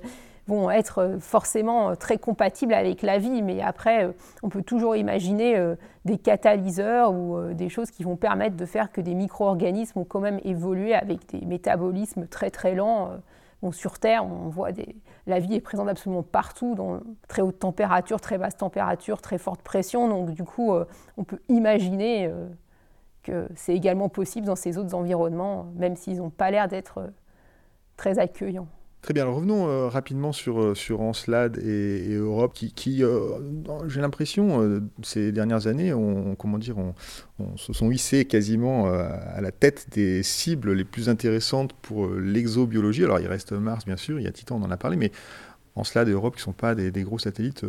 vont 0.47 0.71
être 0.71 0.99
euh, 0.99 1.19
forcément 1.19 1.91
euh, 1.91 1.95
très 1.95 2.19
compatibles 2.19 2.75
avec 2.75 3.03
la 3.03 3.19
vie, 3.19 3.43
mais 3.43 3.61
après, 3.61 4.05
euh, 4.05 4.13
on 4.43 4.49
peut 4.49 4.63
toujours 4.63 4.97
imaginer 4.97 5.57
des 6.05 6.19
catalyseurs 6.19 7.13
ou 7.13 7.53
des 7.53 7.69
choses 7.69 7.91
qui 7.91 8.05
vont 8.05 8.17
permettre 8.17 8.57
de 8.57 8.65
faire 8.65 8.93
que 8.93 9.01
des 9.01 9.15
micro-organismes 9.15 9.99
ont 10.01 10.05
quand 10.05 10.21
même 10.21 10.41
évolué 10.45 10.95
avec 10.95 11.27
des 11.29 11.45
métabolismes 11.45 12.27
très 12.27 12.51
très 12.51 12.75
lents 12.75 13.11
sur 13.73 13.99
Terre, 13.99 14.25
on 14.25 14.49
voit 14.49 14.71
des... 14.71 14.95
la 15.27 15.41
vie 15.41 15.55
est 15.55 15.61
présente 15.61 15.89
absolument 15.89 16.23
partout, 16.23 16.77
dans 16.77 17.01
très 17.27 17.43
haute 17.43 17.59
température, 17.59 18.21
très 18.21 18.39
basse 18.39 18.57
température, 18.57 19.21
très 19.21 19.39
forte 19.39 19.63
pression. 19.63 20.09
Donc 20.09 20.31
du 20.31 20.45
coup, 20.45 20.73
on 21.17 21.25
peut 21.25 21.41
imaginer 21.49 22.33
que 23.25 23.49
c'est 23.57 23.75
également 23.75 24.09
possible 24.09 24.47
dans 24.47 24.57
ces 24.57 24.79
autres 24.79 24.95
environnements, 24.95 25.67
même 25.75 25.97
s'ils 25.97 26.19
n'ont 26.19 26.31
pas 26.31 26.53
l'air 26.53 26.69
d'être 26.69 27.11
très 27.97 28.21
accueillants. 28.21 28.69
Très 29.07 29.15
bien, 29.15 29.25
revenons 29.25 29.69
euh, 29.69 29.87
rapidement 29.87 30.33
sur, 30.33 30.61
euh, 30.61 30.75
sur 30.75 31.01
Encelade 31.01 31.59
et, 31.59 32.15
Europe, 32.15 32.53
qui, 32.55 33.05
euh, 33.05 33.39
j'ai 33.87 34.01
l'impression, 34.01 34.83
ces 35.05 35.31
dernières 35.31 35.69
années, 35.69 35.95
on, 35.95 36.35
comment 36.35 36.59
dire, 36.59 36.75
on, 36.77 37.57
se 37.57 37.73
sont 37.73 37.93
hissés 37.93 38.25
quasiment 38.25 38.87
à 38.89 39.41
la 39.41 39.53
tête 39.53 39.87
des 39.93 40.25
cibles 40.25 40.73
les 40.73 40.85
plus 40.85 41.09
intéressantes 41.09 41.73
pour 41.73 42.09
l'exobiologie. 42.09 43.05
Alors 43.05 43.21
il 43.21 43.29
reste 43.29 43.53
Mars, 43.53 43.85
bien 43.85 43.97
sûr, 43.97 44.19
il 44.19 44.25
y 44.25 44.27
a 44.27 44.33
Titan, 44.33 44.57
on 44.61 44.65
en 44.65 44.73
a 44.73 44.77
parlé, 44.77 44.97
mais 44.97 45.13
Encelade 45.77 46.09
et 46.09 46.13
Europe, 46.13 46.35
qui 46.35 46.41
ne 46.41 46.47
sont 46.47 46.53
pas 46.53 46.75
des, 46.75 46.91
gros 47.05 47.21
satellites, 47.21 47.65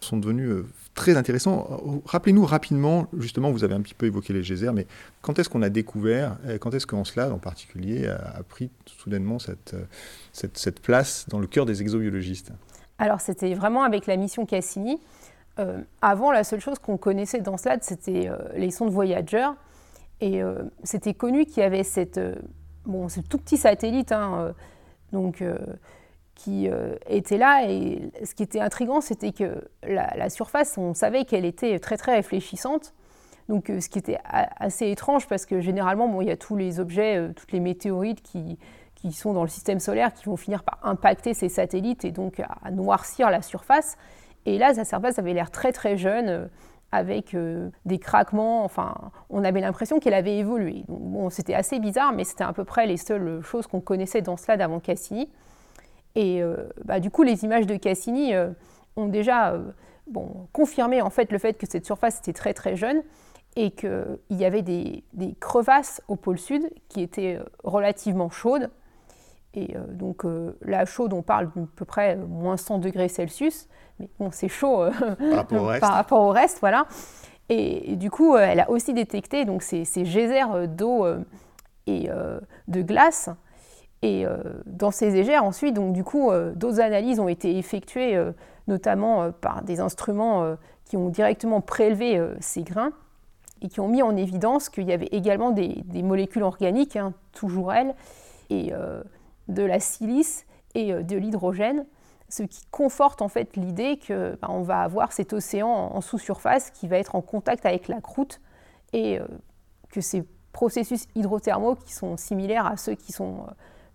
sont 0.00 0.16
devenus 0.16 0.64
très 1.00 1.16
intéressants. 1.16 2.02
Rappelez-nous 2.04 2.44
rapidement, 2.44 3.06
justement, 3.18 3.50
vous 3.50 3.64
avez 3.64 3.74
un 3.74 3.80
petit 3.80 3.94
peu 3.94 4.04
évoqué 4.04 4.34
les 4.34 4.42
geysers, 4.42 4.72
mais 4.74 4.86
quand 5.22 5.38
est-ce 5.38 5.48
qu'on 5.48 5.62
a 5.62 5.70
découvert, 5.70 6.36
quand 6.60 6.74
est-ce 6.74 6.86
qu'Encelade 6.86 7.32
en 7.32 7.38
particulier 7.38 8.06
a, 8.06 8.42
pris 8.46 8.70
soudainement 8.84 9.38
cette, 9.38 9.74
cette, 10.32 10.80
place 10.80 11.26
dans 11.28 11.38
le 11.38 11.46
cœur 11.46 11.64
des 11.64 11.80
exobiologistes? 11.80 12.52
Alors 12.98 13.22
c'était 13.22 13.54
vraiment 13.54 13.82
avec 13.82 14.06
la 14.06 14.16
mission 14.16 14.44
Cassini. 14.44 15.00
Euh, 15.58 15.78
avant, 16.02 16.32
la 16.32 16.44
seule 16.44 16.60
chose 16.60 16.78
qu'on 16.78 16.98
connaissait 16.98 17.40
d'Encelade, 17.40 17.82
c'était 17.82 18.28
euh, 18.28 18.36
les 18.54 18.70
sondes 18.70 18.90
Voyager. 18.90 19.48
Et 20.20 20.42
euh, 20.42 20.62
c'était 20.84 21.14
connu 21.14 21.46
qu'il 21.46 21.62
y 21.62 21.66
avait 21.66 21.82
cette, 21.82 22.20
bon, 22.84 23.08
ce 23.08 23.20
tout 23.20 23.38
petit 23.38 23.56
satellite 23.56 24.12
hein, 24.12 24.52
donc, 25.12 25.42
qui 26.42 26.68
euh, 26.68 26.94
était 27.06 27.36
là. 27.36 27.64
Et 27.68 28.10
ce 28.24 28.34
qui 28.34 28.42
était 28.42 28.60
intriguant, 28.60 29.00
c'était 29.00 29.32
que 29.32 29.68
la, 29.82 30.30
surface, 30.30 30.78
on 30.78 30.94
savait 30.94 31.24
qu'elle 31.24 31.44
était 31.44 31.78
très 31.78 31.96
très 31.96 32.14
réfléchissante. 32.14 32.94
Donc, 33.48 33.68
euh, 33.68 33.80
ce 33.80 33.88
qui 33.88 33.98
était 33.98 34.18
assez 34.24 34.90
étrange, 34.90 35.26
parce 35.26 35.44
que 35.44 35.60
généralement, 35.60 36.08
bon, 36.08 36.20
il 36.22 36.28
y 36.28 36.30
a 36.30 36.36
tous 36.36 36.56
les 36.56 36.80
objets, 36.80 37.16
euh, 37.16 37.32
toutes 37.34 37.52
les 37.52 37.60
météorites 37.60 38.22
qui, 38.22 38.58
qui, 38.94 39.12
sont 39.12 39.34
dans 39.34 39.42
le 39.42 39.48
système 39.48 39.80
solaire 39.80 40.14
qui 40.14 40.24
vont 40.26 40.36
finir 40.36 40.62
par 40.62 40.78
impacter 40.82 41.34
ces 41.34 41.48
satellites 41.48 42.04
et 42.04 42.12
donc 42.12 42.40
à 42.40 42.70
noircir 42.70 43.28
la 43.28 43.42
surface. 43.42 43.98
Et 44.46 44.56
là, 44.56 44.72
sa 44.72 44.84
surface 44.84 45.18
avait 45.18 45.34
l'air 45.34 45.50
très 45.50 45.72
très 45.72 45.96
jeune, 45.96 46.48
avec 46.92 47.36
des 47.84 47.98
craquements. 47.98 48.64
Enfin, 48.64 48.94
on 49.28 49.44
avait 49.44 49.60
l'impression 49.60 50.00
qu'elle 50.00 50.14
avait 50.14 50.38
évolué. 50.38 50.84
Donc, 50.88 51.00
bon, 51.02 51.30
c'était 51.30 51.54
assez 51.54 51.78
bizarre, 51.78 52.12
mais 52.12 52.24
c'était 52.24 52.44
à 52.44 52.52
peu 52.52 52.64
près 52.64 52.86
les 52.86 52.96
seules 52.96 53.42
choses 53.42 53.66
qu'on 53.66 53.80
connaissait 53.80 54.22
dans 54.22 54.36
cela 54.36 54.56
d'avant 54.56 54.80
Cassini. 54.80 55.28
Et 56.14 56.42
euh, 56.42 56.56
bah, 56.84 57.00
du 57.00 57.10
coup, 57.10 57.22
les 57.22 57.44
images 57.44 57.66
de 57.66 57.76
Cassini 57.76 58.34
euh, 58.34 58.50
ont 58.96 59.06
déjà 59.06 59.52
euh, 59.52 59.70
bon, 60.06 60.48
confirmé 60.52 61.00
en 61.02 61.10
fait 61.10 61.30
le 61.32 61.38
fait 61.38 61.54
que 61.54 61.66
cette 61.68 61.86
surface 61.86 62.18
était 62.18 62.32
très 62.32 62.54
très 62.54 62.76
jeune 62.76 63.02
et 63.56 63.72
qu'il 63.72 64.18
y 64.30 64.44
avait 64.44 64.62
des, 64.62 65.04
crevasses 65.40 66.02
au 66.08 66.16
pôle 66.16 66.38
sud 66.38 66.70
qui 66.88 67.02
étaient 67.02 67.38
relativement 67.64 68.30
chaudes. 68.30 68.70
Et 69.54 69.74
donc 69.88 70.22
la 70.62 70.84
chaude, 70.84 71.12
on 71.12 71.22
parle 71.22 71.50
d'à 71.56 71.62
peu 71.74 71.84
près 71.84 72.14
moins 72.14 72.56
100 72.56 72.78
degrés 72.78 73.08
Celsius, 73.08 73.68
mais 73.98 74.08
bon, 74.20 74.30
c'est 74.30 74.46
chaud 74.46 74.84
par, 75.80 75.94
rapport 75.94 76.22
au 76.22 76.30
reste. 76.30 76.60
voilà. 76.60 76.86
Et, 77.48 77.96
du 77.96 78.08
coup, 78.08 78.36
elle 78.36 78.60
a 78.60 78.70
aussi 78.70 78.94
détecté 78.94 79.44
donc, 79.44 79.64
ces, 79.64 79.84
ces 79.84 80.04
geysers 80.04 80.68
d'eau 80.68 81.04
et 81.88 82.08
de 82.68 82.82
glace 82.82 83.30
et 84.02 84.24
euh, 84.24 84.38
dans 84.66 84.90
ces 84.90 85.16
égères, 85.16 85.44
ensuite, 85.44 85.74
donc, 85.74 85.92
du 85.92 86.04
coup, 86.04 86.30
euh, 86.30 86.52
d'autres 86.54 86.80
analyses 86.80 87.20
ont 87.20 87.28
été 87.28 87.58
effectuées, 87.58 88.16
euh, 88.16 88.32
notamment 88.66 89.30
par 89.32 89.62
des 89.62 89.80
instruments 89.80 90.56
qui 90.84 90.96
ont 90.96 91.08
directement 91.08 91.60
prélevé 91.60 92.22
ces 92.38 92.62
grains 92.62 92.92
et 93.62 93.68
qui 93.68 93.80
ont 93.80 93.88
mis 93.88 94.00
en 94.00 94.16
évidence 94.16 94.68
qu'il 94.68 94.84
y 94.84 94.92
avait 94.92 95.08
également 95.10 95.50
des, 95.50 95.82
molécules 96.04 96.44
organiques, 96.44 96.94
hein, 96.94 97.12
toujours 97.32 97.72
elles, 97.72 97.96
et 98.48 98.72
de 99.48 99.62
la 99.64 99.80
silice 99.80 100.46
et 100.76 100.92
de 100.92 101.16
l'hydrogène, 101.16 101.84
ce 102.28 102.44
qui 102.44 102.64
conforte 102.70 103.22
en 103.22 103.28
fait 103.28 103.56
l'idée 103.56 103.98
qu'on 104.06 104.36
bah, 104.40 104.60
va 104.62 104.82
avoir 104.82 105.10
cet 105.10 105.32
océan 105.32 105.68
en, 105.68 106.00
sous-surface 106.00 106.70
qui 106.70 106.86
va 106.86 106.98
être 106.98 107.16
en 107.16 107.22
contact 107.22 107.66
avec 107.66 107.88
la 107.88 108.00
croûte 108.00 108.40
et 108.92 109.18
que 109.90 110.00
ces 110.00 110.22
processus 110.52 111.06
hydrothermaux 111.16 111.74
qui 111.74 111.92
sont 111.92 112.16
similaires 112.16 112.66
à 112.66 112.76
ceux 112.76 112.94
qui 112.94 113.10
sont 113.10 113.46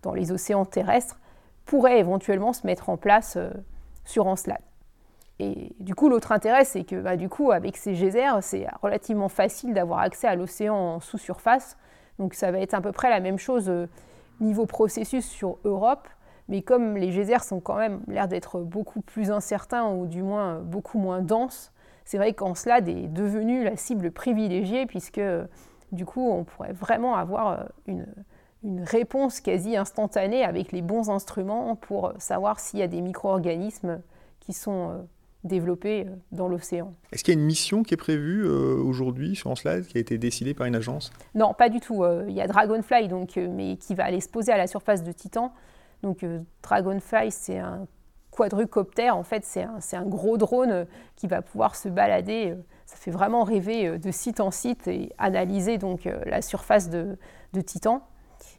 dans 0.02 0.14
les 0.14 0.32
océans 0.32 0.64
terrestres 0.64 1.18
pourrait 1.64 1.98
éventuellement 1.98 2.52
se 2.52 2.66
mettre 2.66 2.88
en 2.88 2.96
place 2.96 3.36
euh, 3.36 3.50
sur 4.04 4.26
Encelade. 4.26 4.60
Et 5.38 5.74
du 5.80 5.94
coup, 5.94 6.08
l'autre 6.08 6.32
intérêt, 6.32 6.64
c'est 6.64 6.84
que 6.84 6.96
bah, 6.96 7.16
du 7.16 7.28
coup, 7.28 7.50
avec 7.50 7.76
ces 7.76 7.92
geysers, 7.92 8.38
c'est 8.40 8.66
relativement 8.82 9.28
facile 9.28 9.74
d'avoir 9.74 9.98
accès 9.98 10.26
à 10.26 10.34
l'océan 10.34 10.76
en 10.76 11.00
sous-surface. 11.00 11.76
Donc 12.18 12.32
ça 12.34 12.50
va 12.50 12.60
être 12.60 12.72
à 12.72 12.80
peu 12.80 12.92
près 12.92 13.10
la 13.10 13.20
même 13.20 13.38
chose 13.38 13.68
euh, 13.68 13.86
niveau 14.40 14.64
processus 14.64 15.26
sur 15.26 15.58
Europe. 15.64 16.08
Mais 16.48 16.62
comme 16.62 16.96
les 16.96 17.10
geysers 17.10 17.42
sont 17.42 17.60
quand 17.60 17.76
même 17.76 18.00
l'air 18.06 18.28
d'être 18.28 18.60
beaucoup 18.60 19.00
plus 19.00 19.30
incertains 19.30 19.88
ou 19.90 20.06
du 20.06 20.22
moins 20.22 20.60
beaucoup 20.60 20.98
moins 20.98 21.20
denses, 21.20 21.72
c'est 22.04 22.18
vrai 22.18 22.32
qu'Encelade 22.34 22.88
est 22.88 23.08
devenue 23.08 23.64
la 23.64 23.76
cible 23.76 24.12
privilégiée 24.12 24.86
puisque 24.86 25.20
du 25.92 26.04
coup, 26.06 26.30
on 26.30 26.44
pourrait 26.44 26.72
vraiment 26.72 27.16
avoir 27.16 27.48
euh, 27.48 27.64
une, 27.86 28.06
une 28.66 28.82
réponse 28.82 29.40
quasi 29.40 29.76
instantanée 29.76 30.42
avec 30.42 30.72
les 30.72 30.82
bons 30.82 31.08
instruments 31.08 31.76
pour 31.76 32.12
savoir 32.18 32.58
s'il 32.58 32.80
y 32.80 32.82
a 32.82 32.88
des 32.88 33.00
micro-organismes 33.00 34.00
qui 34.40 34.52
sont 34.52 34.90
euh, 34.90 34.98
développés 35.44 36.06
euh, 36.06 36.10
dans 36.32 36.48
l'océan. 36.48 36.92
Est-ce 37.12 37.22
qu'il 37.22 37.32
y 37.32 37.36
a 37.36 37.40
une 37.40 37.46
mission 37.46 37.84
qui 37.84 37.94
est 37.94 37.96
prévue 37.96 38.44
euh, 38.44 38.76
aujourd'hui 38.82 39.36
sur 39.36 39.50
Encelade 39.50 39.86
qui 39.86 39.98
a 39.98 40.00
été 40.00 40.18
décidée 40.18 40.52
par 40.52 40.66
une 40.66 40.74
agence? 40.74 41.12
Non, 41.36 41.54
pas 41.54 41.68
du 41.68 41.78
tout. 41.78 42.04
Il 42.26 42.34
y 42.34 42.40
a 42.40 42.48
Dragonfly, 42.48 43.06
donc, 43.06 43.36
mais 43.36 43.76
qui 43.76 43.94
va 43.94 44.04
aller 44.04 44.20
se 44.20 44.28
poser 44.28 44.50
à 44.50 44.58
la 44.58 44.66
surface 44.66 45.04
de 45.04 45.12
Titan. 45.12 45.52
Donc 46.02 46.26
Dragonfly, 46.62 47.30
c'est 47.30 47.58
un 47.58 47.86
quadrucoptère, 48.32 49.16
en 49.16 49.22
fait, 49.22 49.44
c'est 49.44 49.62
un, 49.62 49.78
un, 49.92 50.06
gros 50.06 50.36
drone 50.36 50.86
qui 51.14 51.26
va 51.28 51.40
pouvoir 51.40 51.76
se 51.76 51.88
balader. 51.88 52.54
Ça 52.84 52.96
fait 52.96 53.10
vraiment 53.10 53.44
rêver 53.44 53.98
de 53.98 54.10
site 54.10 54.40
en 54.40 54.50
site 54.50 54.88
et 54.88 55.12
analyser 55.18 55.78
donc 55.78 56.08
la 56.26 56.42
surface 56.42 56.90
de, 56.90 57.16
de 57.54 57.60
Titan. 57.60 58.02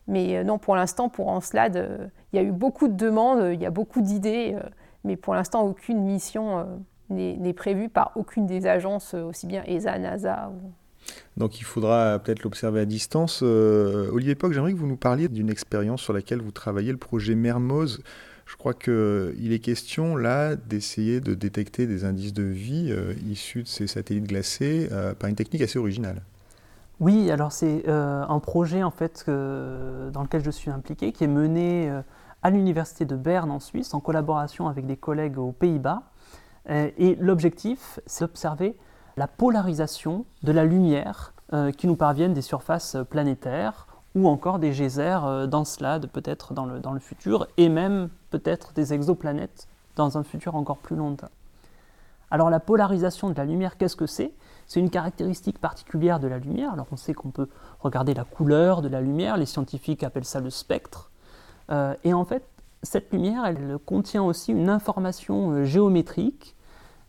Mais 0.07 0.37
euh, 0.37 0.43
non, 0.43 0.57
pour 0.57 0.75
l'instant, 0.75 1.09
pour 1.09 1.27
Encelade, 1.27 1.77
euh, 1.77 2.07
il 2.31 2.37
y 2.37 2.39
a 2.39 2.43
eu 2.43 2.51
beaucoup 2.51 2.87
de 2.87 2.95
demandes, 2.95 3.53
il 3.53 3.61
y 3.61 3.65
a 3.65 3.71
beaucoup 3.71 4.01
d'idées, 4.01 4.55
euh, 4.55 4.67
mais 5.03 5.15
pour 5.17 5.33
l'instant, 5.35 5.63
aucune 5.63 6.01
mission 6.01 6.65
n'est 7.09 7.53
prévue 7.53 7.87
par 7.87 8.11
aucune 8.15 8.45
des 8.45 8.67
agences, 8.67 9.13
aussi 9.13 9.47
bien 9.47 9.63
ESA, 9.65 9.97
NASA. 9.97 10.51
Donc 11.37 11.61
il 11.61 11.63
faudra 11.63 12.19
peut-être 12.19 12.43
l'observer 12.43 12.81
à 12.81 12.85
distance. 12.85 13.41
Olivier 13.41 14.35
Poc, 14.35 14.51
j'aimerais 14.51 14.73
que 14.73 14.77
vous 14.77 14.87
nous 14.87 14.97
parliez 14.97 15.29
d'une 15.29 15.49
expérience 15.49 16.01
sur 16.01 16.11
laquelle 16.11 16.41
vous 16.41 16.51
travaillez, 16.51 16.91
le 16.91 16.97
projet 16.97 17.35
Mermoz. 17.35 18.01
Je 18.45 18.57
crois 18.57 18.73
qu'il 18.73 19.53
est 19.53 19.59
question 19.59 20.17
là 20.17 20.57
d'essayer 20.57 21.21
de 21.21 21.33
détecter 21.33 21.87
des 21.87 22.03
indices 22.03 22.33
de 22.33 22.43
vie 22.43 22.93
issus 23.25 23.63
de 23.63 23.67
ces 23.69 23.87
satellites 23.87 24.27
glacés 24.27 24.89
par 25.17 25.29
une 25.29 25.35
technique 25.37 25.61
assez 25.61 25.79
originale. 25.79 26.21
Oui, 26.99 27.29
alors 27.29 27.51
c'est 27.51 27.83
euh, 27.87 28.25
un 28.27 28.39
projet 28.39 28.81
en 28.81 28.89
fait 28.89 29.25
dans 29.27 30.23
lequel 30.23 30.43
je 30.43 30.49
suis 30.49 30.71
impliqué, 30.71 31.11
qui 31.11 31.23
est 31.23 31.27
mené 31.27 31.89
euh, 31.89 32.01
à 32.41 32.49
l'université 32.49 33.05
de 33.05 33.15
Berne 33.15 33.51
en 33.51 33.59
Suisse 33.59 33.93
en 33.93 33.99
collaboration 33.99 34.67
avec 34.67 34.87
des 34.87 34.97
collègues 34.97 35.37
aux 35.37 35.51
Pays-Bas. 35.51 36.01
Euh, 36.69 36.89
et 36.97 37.15
l'objectif, 37.15 37.99
c'est 38.07 38.25
d'observer 38.25 38.75
la 39.15 39.27
polarisation 39.27 40.25
de 40.43 40.51
la 40.51 40.65
lumière 40.65 41.33
qui 41.77 41.87
nous 41.87 41.95
parviennent 41.95 42.33
des 42.33 42.41
surfaces 42.41 42.97
planétaires 43.09 43.87
ou 44.15 44.27
encore 44.27 44.59
des 44.59 44.71
geysers 44.71 45.47
d'Encelade 45.47 46.07
peut-être 46.11 46.53
dans 46.53 46.65
le, 46.65 46.81
dans 46.81 46.91
le 46.91 46.99
futur 46.99 47.47
et 47.55 47.69
même 47.69 48.09
peut-être 48.31 48.73
des 48.73 48.93
exoplanètes 48.93 49.69
dans 49.95 50.17
un 50.17 50.23
futur 50.23 50.55
encore 50.55 50.77
plus 50.77 50.97
lointain. 50.97 51.29
Alors 52.31 52.49
la 52.49 52.59
polarisation 52.59 53.29
de 53.29 53.37
la 53.37 53.45
lumière, 53.45 53.77
qu'est-ce 53.77 53.95
que 53.95 54.07
c'est? 54.07 54.33
C'est 54.67 54.81
une 54.81 54.89
caractéristique 54.89 55.59
particulière 55.59 56.19
de 56.19 56.27
la 56.27 56.37
lumière. 56.37 56.73
Alors 56.73 56.87
on 56.91 56.97
sait 56.97 57.13
qu'on 57.13 57.31
peut 57.31 57.47
regarder 57.79 58.13
la 58.13 58.25
couleur 58.25 58.81
de 58.81 58.89
la 58.89 59.01
lumière, 59.01 59.37
les 59.37 59.45
scientifiques 59.45 60.03
appellent 60.03 60.25
ça 60.25 60.41
le 60.41 60.49
spectre. 60.49 61.09
Euh, 61.71 61.95
et 62.03 62.13
en 62.13 62.25
fait, 62.25 62.43
cette 62.83 63.11
lumière, 63.11 63.45
elle 63.45 63.77
contient 63.85 64.23
aussi 64.23 64.51
une 64.51 64.69
information 64.69 65.51
euh, 65.51 65.63
géométrique. 65.63 66.55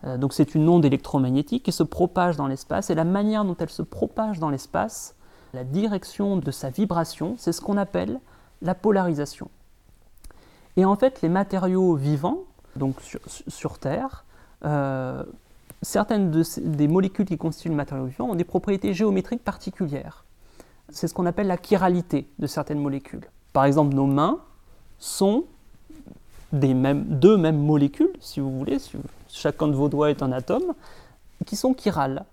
Euh, 0.04 0.16
donc 0.16 0.32
c'est 0.32 0.54
une 0.54 0.68
onde 0.68 0.84
électromagnétique 0.84 1.64
qui 1.64 1.72
se 1.72 1.82
propage 1.82 2.36
dans 2.36 2.46
l'espace. 2.46 2.90
Et 2.90 2.94
la 2.94 3.04
manière 3.04 3.44
dont 3.44 3.56
elle 3.58 3.70
se 3.70 3.82
propage 3.82 4.38
dans 4.38 4.50
l'espace, 4.50 5.16
la 5.52 5.64
direction 5.64 6.36
de 6.36 6.50
sa 6.52 6.70
vibration, 6.70 7.34
c'est 7.38 7.52
ce 7.52 7.60
qu'on 7.60 7.76
appelle 7.76 8.20
la 8.62 8.74
polarisation. 8.74 9.50
Et 10.76 10.84
en 10.84 10.94
fait, 10.94 11.22
les 11.22 11.28
matériaux 11.28 11.96
vivants, 11.96 12.44
donc 12.76 12.96
sur, 13.48 13.78
Terre, 13.80 14.24
certaines 15.82 16.30
des 16.30 16.88
molécules 16.88 17.26
qui 17.26 17.38
constituent 17.38 17.68
le 17.68 17.74
matériau 17.74 18.06
vivant 18.06 18.30
ont 18.30 18.34
des 18.34 18.44
propriétés 18.44 18.94
géométriques 18.94 19.44
particulières. 19.44 20.24
C'est 20.90 21.06
ce 21.06 21.14
qu'on 21.14 21.26
appelle 21.26 21.46
la 21.46 21.58
chiralité 21.58 22.28
de 22.38 22.46
certaines 22.46 22.80
molécules. 22.80 23.28
Par 23.52 23.64
exemple, 23.64 23.94
nos 23.94 24.06
mains 24.06 24.38
sont 24.98 25.44
deux 26.52 27.36
mêmes 27.36 27.58
molécules, 27.58 28.12
si 28.20 28.40
vous 28.40 28.56
voulez, 28.56 28.78
chacun 29.28 29.68
de 29.68 29.74
vos 29.74 29.88
doigts 29.88 30.10
est 30.10 30.22
un 30.22 30.32
atome, 30.32 30.74
qui 31.46 31.56
sont 31.56 31.74
chirales, 31.74 32.24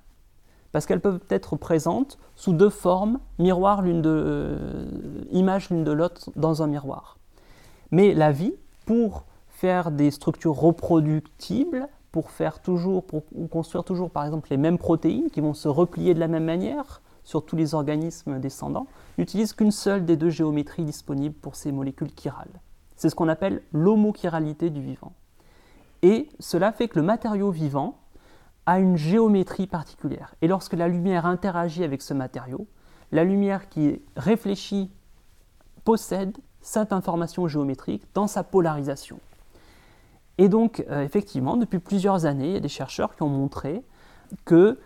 parce 0.72 0.86
qu'elles 0.86 1.02
peuvent 1.02 1.20
être 1.30 1.56
présentes 1.56 2.18
sous 2.36 2.54
deux 2.54 2.70
formes, 2.70 3.20
miroir 3.40 3.82
l'une 3.82 4.02
de, 4.02 4.10
euh, 4.10 4.86
image 5.32 5.70
l'une 5.70 5.84
de 5.84 5.92
l'autre 5.92 6.32
dans 6.36 6.64
un 6.64 6.68
miroir. 6.68 7.18
Mais 7.92 8.14
la 8.14 8.32
vie, 8.32 8.54
pour 8.86 9.26
faire 9.50 9.92
des 9.92 10.12
structures 10.12 10.56
reproductibles, 10.56 11.88
pour 12.16 12.32
faire 12.32 12.62
toujours, 12.62 13.04
pour 13.04 13.24
construire 13.52 13.84
toujours 13.84 14.10
par 14.10 14.24
exemple 14.24 14.48
les 14.50 14.56
mêmes 14.56 14.78
protéines 14.78 15.30
qui 15.30 15.42
vont 15.42 15.54
se 15.54 15.68
replier 15.68 16.14
de 16.14 16.20
la 16.22 16.30
même 16.30 16.46
manière 16.46 17.02
sur 17.26 17.46
tous 17.46 17.58
les 17.58 17.74
organismes 17.74 18.40
descendants, 18.40 18.88
n'utilise 19.18 19.52
qu'une 19.52 19.72
seule 19.72 20.06
des 20.06 20.16
deux 20.16 20.30
géométries 20.30 20.86
disponibles 20.86 21.36
pour 21.36 21.58
ces 21.58 21.74
molécules 21.74 22.12
chirales. 22.18 22.62
C'est 22.96 23.10
ce 23.10 23.16
qu'on 23.16 23.28
appelle 23.28 23.64
l'homochiralité 23.74 24.70
du 24.70 24.82
vivant. 24.82 25.12
Et 26.04 26.30
cela 26.40 26.72
fait 26.72 26.88
que 26.88 26.98
le 27.00 27.06
matériau 27.06 27.52
vivant 27.52 27.98
a 28.66 28.80
une 28.80 28.96
géométrie 28.96 29.68
particulière. 29.68 30.36
Et 30.42 30.48
lorsque 30.48 30.76
la 30.76 30.88
lumière 30.88 31.26
interagit 31.26 31.84
avec 31.84 32.02
ce 32.02 32.14
matériau, 32.14 32.66
la 33.12 33.26
lumière 33.26 33.68
qui 33.68 33.88
est 33.88 34.02
réfléchie 34.16 34.90
possède 35.84 36.38
cette 36.62 36.94
information 36.94 37.50
géométrique 37.50 38.04
dans 38.14 38.28
sa 38.28 38.46
polarisation. 38.46 39.20
Et 40.38 40.50
donc, 40.50 40.86
euh, 40.90 41.04
effectivement, 41.04 41.58
depuis 41.58 41.80
plusieurs 41.80 42.26
années, 42.26 42.48
il 42.48 42.54
y 42.54 42.58
a 42.58 42.62
des 42.62 42.68
chercheurs 42.68 43.16
qui 43.16 43.24
ont 43.24 43.30
montré 43.30 43.84
que 44.44 44.80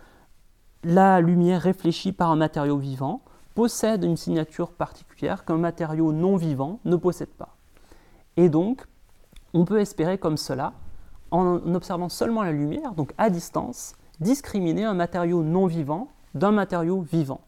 la 0.83 1.21
lumière 1.21 1.61
réfléchie 1.61 2.11
par 2.11 2.29
un 2.29 2.35
matériau 2.35 2.77
vivant 2.77 3.21
possède 3.55 4.03
une 4.03 4.15
signature 4.15 4.71
particulière 4.71 5.43
qu'un 5.43 5.57
matériau 5.57 6.13
non 6.13 6.37
vivant 6.37 6.79
ne 6.85 6.95
possède 6.95 7.29
pas. 7.29 7.57
Et 8.37 8.49
donc, 8.49 8.85
on 9.53 9.65
peut 9.65 9.79
espérer 9.79 10.17
comme 10.17 10.37
cela, 10.37 10.73
en 11.31 11.57
observant 11.73 12.09
seulement 12.09 12.43
la 12.43 12.51
lumière, 12.51 12.93
donc 12.93 13.13
à 13.17 13.29
distance, 13.29 13.95
discriminer 14.19 14.85
un 14.85 14.93
matériau 14.93 15.43
non 15.43 15.65
vivant 15.65 16.09
d'un 16.35 16.51
matériau 16.51 17.01
vivant. 17.01 17.41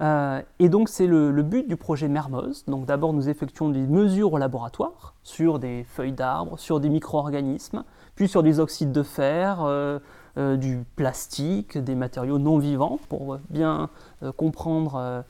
Euh, 0.00 0.42
et 0.58 0.68
donc 0.68 0.88
c'est 0.88 1.06
le, 1.06 1.30
but 1.42 1.68
du 1.68 1.76
projet 1.76 2.08
Mermoz. 2.08 2.64
Donc 2.66 2.86
d'abord 2.86 3.12
nous 3.12 3.28
effectuons 3.28 3.68
des 3.68 3.86
mesures 3.86 4.32
au 4.32 4.38
laboratoire 4.38 5.14
sur 5.22 5.58
des 5.58 5.84
feuilles 5.84 6.12
d'arbres, 6.12 6.58
sur 6.58 6.80
des 6.80 6.88
micro-organismes, 6.88 7.84
puis 8.16 8.28
sur 8.28 8.42
des 8.42 8.60
oxydes 8.60 8.92
de 8.92 9.02
fer, 9.02 9.62
euh, 9.62 9.98
euh, 10.36 10.56
du 10.56 10.84
plastique, 10.96 11.78
des 11.78 11.94
matériaux 11.94 12.38
non 12.38 12.58
vivants 12.58 12.98
pour 13.08 13.38
bien 13.50 13.88
comprendre, 14.36 15.24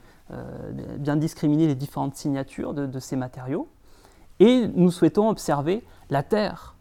bien 0.97 1.15
discriminer 1.15 1.67
les 1.67 1.75
différentes 1.75 2.15
signatures 2.15 2.73
de 2.73 2.99
ces 2.99 3.15
matériaux. 3.15 3.67
Et 4.39 4.67
nous 4.73 4.91
souhaitons 4.91 5.29
observer 5.29 5.83
la 6.09 6.23
Terre 6.23 6.75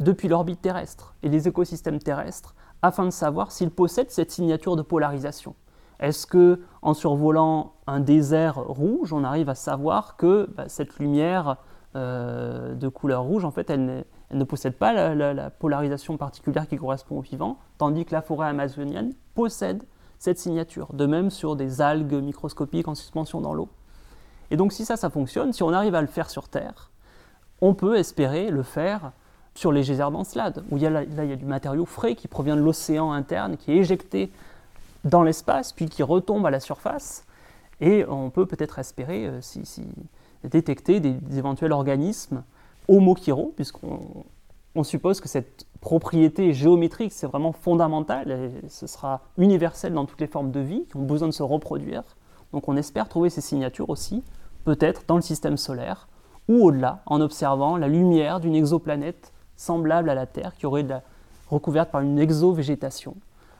depuis 0.00 0.28
l'orbite 0.28 0.60
terrestre 0.60 1.14
et 1.22 1.28
les 1.28 1.48
écosystèmes 1.48 1.98
terrestres 1.98 2.54
afin 2.82 3.04
de 3.04 3.10
savoir 3.10 3.50
s'ils 3.50 3.70
possèdent 3.70 4.10
cette 4.10 4.30
signature 4.30 4.76
de 4.76 4.82
polarisation. 4.82 5.54
Est-ce 6.00 6.26
que 6.26 6.60
en 6.82 6.94
survolant 6.94 7.72
un 7.86 8.00
désert 8.00 8.56
rouge, 8.56 9.12
on 9.12 9.24
arrive 9.24 9.48
à 9.48 9.54
savoir 9.54 10.16
que 10.16 10.48
bah, 10.56 10.68
cette 10.68 10.98
lumière 10.98 11.56
euh, 11.96 12.74
de 12.74 12.88
couleur 12.88 13.22
rouge, 13.22 13.44
en 13.44 13.50
fait, 13.50 13.70
elle, 13.70 14.04
ne 14.30 14.44
possède 14.44 14.74
pas 14.74 15.14
la, 15.14 15.50
polarisation 15.50 16.16
particulière 16.16 16.68
qui 16.68 16.76
correspond 16.76 17.18
au 17.18 17.20
vivant, 17.22 17.58
tandis 17.78 18.04
que 18.04 18.14
la 18.14 18.22
forêt 18.22 18.48
amazonienne 18.48 19.14
possède 19.34 19.82
cette 20.18 20.38
signature. 20.38 20.92
De 20.92 21.06
même 21.06 21.30
sur 21.30 21.56
des 21.56 21.80
algues 21.80 22.22
microscopiques 22.22 22.88
en 22.88 22.94
suspension 22.94 23.40
dans 23.40 23.54
l'eau. 23.54 23.68
Et 24.50 24.56
donc 24.56 24.72
si 24.72 24.84
ça, 24.84 24.96
ça 24.96 25.10
fonctionne, 25.10 25.52
si 25.52 25.62
on 25.62 25.72
arrive 25.72 25.94
à 25.94 26.00
le 26.00 26.06
faire 26.06 26.30
sur 26.30 26.48
Terre, 26.48 26.90
on 27.60 27.74
peut 27.74 27.96
espérer 27.96 28.50
le 28.50 28.62
faire 28.62 29.12
sur 29.54 29.72
les 29.72 29.82
geysers 29.82 30.10
d'Encelade, 30.12 30.62
où 30.70 30.76
il 30.76 30.82
y 30.82 30.86
a, 30.86 30.90
là, 30.90 31.02
il 31.02 31.28
y 31.28 31.32
a 31.32 31.36
du 31.36 31.44
matériau 31.44 31.84
frais 31.84 32.14
qui 32.14 32.28
provient 32.28 32.54
de 32.54 32.60
l'océan 32.60 33.12
interne, 33.12 33.56
qui 33.56 33.72
est 33.72 33.76
éjecté 33.76 34.30
dans 35.08 35.22
l'espace, 35.22 35.72
puis 35.72 35.86
qui 35.86 36.02
retombe 36.02 36.46
à 36.46 36.50
la 36.50 36.60
surface. 36.60 37.24
Et 37.80 38.04
on 38.08 38.30
peut 38.30 38.46
peut-être 38.46 38.78
espérer 38.78 39.26
euh, 39.26 39.40
détecter 40.44 41.00
des, 41.00 41.16
éventuels 41.36 41.72
organismes 41.72 42.42
homochiro, 42.88 43.52
puisqu'on 43.54 44.82
suppose 44.82 45.20
que 45.20 45.28
cette 45.28 45.66
propriété 45.80 46.52
géométrique, 46.52 47.12
c'est 47.12 47.26
vraiment 47.26 47.52
fondamental, 47.52 48.30
et 48.30 48.68
ce 48.68 48.86
sera 48.86 49.20
universel 49.36 49.92
dans 49.92 50.06
toutes 50.06 50.20
les 50.20 50.26
formes 50.26 50.50
de 50.50 50.60
vie 50.60 50.84
qui 50.86 50.96
ont 50.96 51.04
besoin 51.04 51.28
de 51.28 51.34
se 51.34 51.42
reproduire. 51.42 52.02
Donc 52.52 52.68
on 52.68 52.76
espère 52.76 53.08
trouver 53.08 53.28
ces 53.28 53.42
signatures 53.42 53.90
aussi, 53.90 54.24
peut-être 54.64 55.02
dans 55.06 55.16
le 55.16 55.22
système 55.22 55.58
solaire, 55.58 56.08
ou 56.48 56.64
au-delà, 56.66 57.02
en 57.04 57.20
observant 57.20 57.76
la 57.76 57.88
lumière 57.88 58.40
d'une 58.40 58.54
exoplanète 58.54 59.32
semblable 59.56 60.08
à 60.08 60.14
la 60.14 60.24
Terre, 60.24 60.54
qui 60.56 60.64
aurait 60.64 60.82
la, 60.82 61.02
recouverte 61.50 61.90
par 61.90 62.00
une 62.00 62.18
exovégétation. 62.18 63.16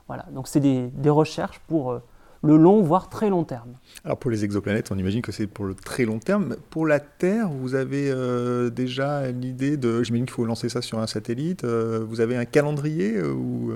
Voilà, 0.08 0.24
donc 0.32 0.48
c'est 0.48 0.60
des, 0.60 1.10
recherches 1.10 1.60
pour 1.68 1.92
euh, 1.92 2.02
le 2.42 2.56
long, 2.56 2.82
voire 2.82 3.10
très 3.10 3.28
long 3.28 3.44
terme. 3.44 3.74
Alors 4.04 4.16
pour 4.16 4.30
les 4.30 4.42
exoplanètes, 4.42 4.90
on 4.90 4.96
imagine 4.96 5.20
que 5.20 5.32
c'est 5.32 5.46
pour 5.46 5.66
le 5.66 5.74
très 5.74 6.06
long 6.06 6.18
terme. 6.18 6.56
Pour 6.70 6.86
la 6.86 6.98
Terre, 6.98 7.50
vous 7.50 7.74
avez 7.74 8.10
euh, 8.10 8.70
déjà 8.70 9.30
l'idée 9.30 9.76
de... 9.76 10.02
J'imagine 10.02 10.24
qu'il 10.24 10.34
faut 10.34 10.46
lancer 10.46 10.70
ça 10.70 10.80
sur 10.80 10.98
un 10.98 11.06
satellite. 11.06 11.64
Euh, 11.64 12.06
vous 12.08 12.22
avez 12.22 12.38
un 12.38 12.46
calendrier 12.46 13.22
ou, 13.22 13.72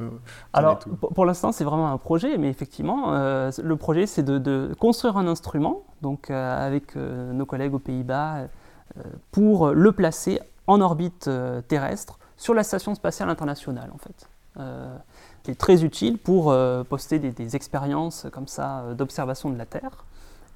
Alors 0.55 0.79
pour, 1.15 1.27
l'instant, 1.27 1.53
c'est 1.53 1.65
vraiment 1.65 1.93
un 1.93 1.99
projet, 1.99 2.39
mais 2.39 2.49
effectivement, 2.49 3.13
le 3.13 3.77
projet, 3.77 4.07
c'est 4.07 4.23
de, 4.23 4.39
de, 4.39 4.75
construire 4.79 5.19
un 5.19 5.27
instrument, 5.27 5.85
donc 6.01 6.31
avec 6.31 6.97
nos 6.97 7.45
collègues 7.45 7.75
aux 7.75 7.79
Pays-Bas, 7.79 8.47
pour 9.33 9.71
le 9.71 9.93
placer 9.93 10.41
en 10.67 10.81
orbite 10.81 11.29
terrestre 11.69 12.19
sur 12.39 12.55
la 12.55 12.63
Station 12.63 12.95
spatiale 12.95 13.29
internationale, 13.29 13.91
en 13.93 13.99
fait 13.99 14.29
qui 15.43 15.51
est 15.51 15.57
très 15.57 15.85
utile 15.85 16.19
pour 16.19 16.51
euh, 16.51 16.85
poster 16.85 17.19
des, 17.19 17.57
expériences 17.57 18.27
comme 18.33 18.47
ça 18.47 18.81
euh, 18.81 18.95
d'observation 18.95 19.51
de 19.51 19.59
la 19.59 19.67
Terre. 19.67 20.05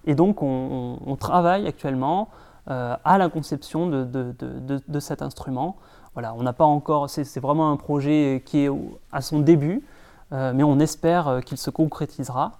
Et 0.07 0.15
donc 0.15 0.41
on, 0.41 1.17
travaille 1.19 1.67
actuellement 1.67 2.29
euh, 2.71 2.97
à 3.05 3.19
la 3.19 3.29
conception 3.29 3.89
de, 3.89 4.05
de, 4.05 5.01
cet 5.01 5.21
instrument. 5.21 5.77
Voilà, 6.15 6.33
on 6.35 6.43
n'a 6.43 6.53
pas 6.53 6.65
encore, 6.65 7.11
c'est 7.11 7.41
vraiment 7.41 7.73
un 7.73 7.77
projet 7.77 8.43
qui 8.47 8.65
est 8.65 8.71
à 9.11 9.21
son 9.21 9.41
début, 9.41 9.83
mais 10.31 10.63
on 10.63 10.79
espère 10.79 11.41
qu'il 11.45 11.59
se 11.59 11.71
concrétisera 11.71 12.53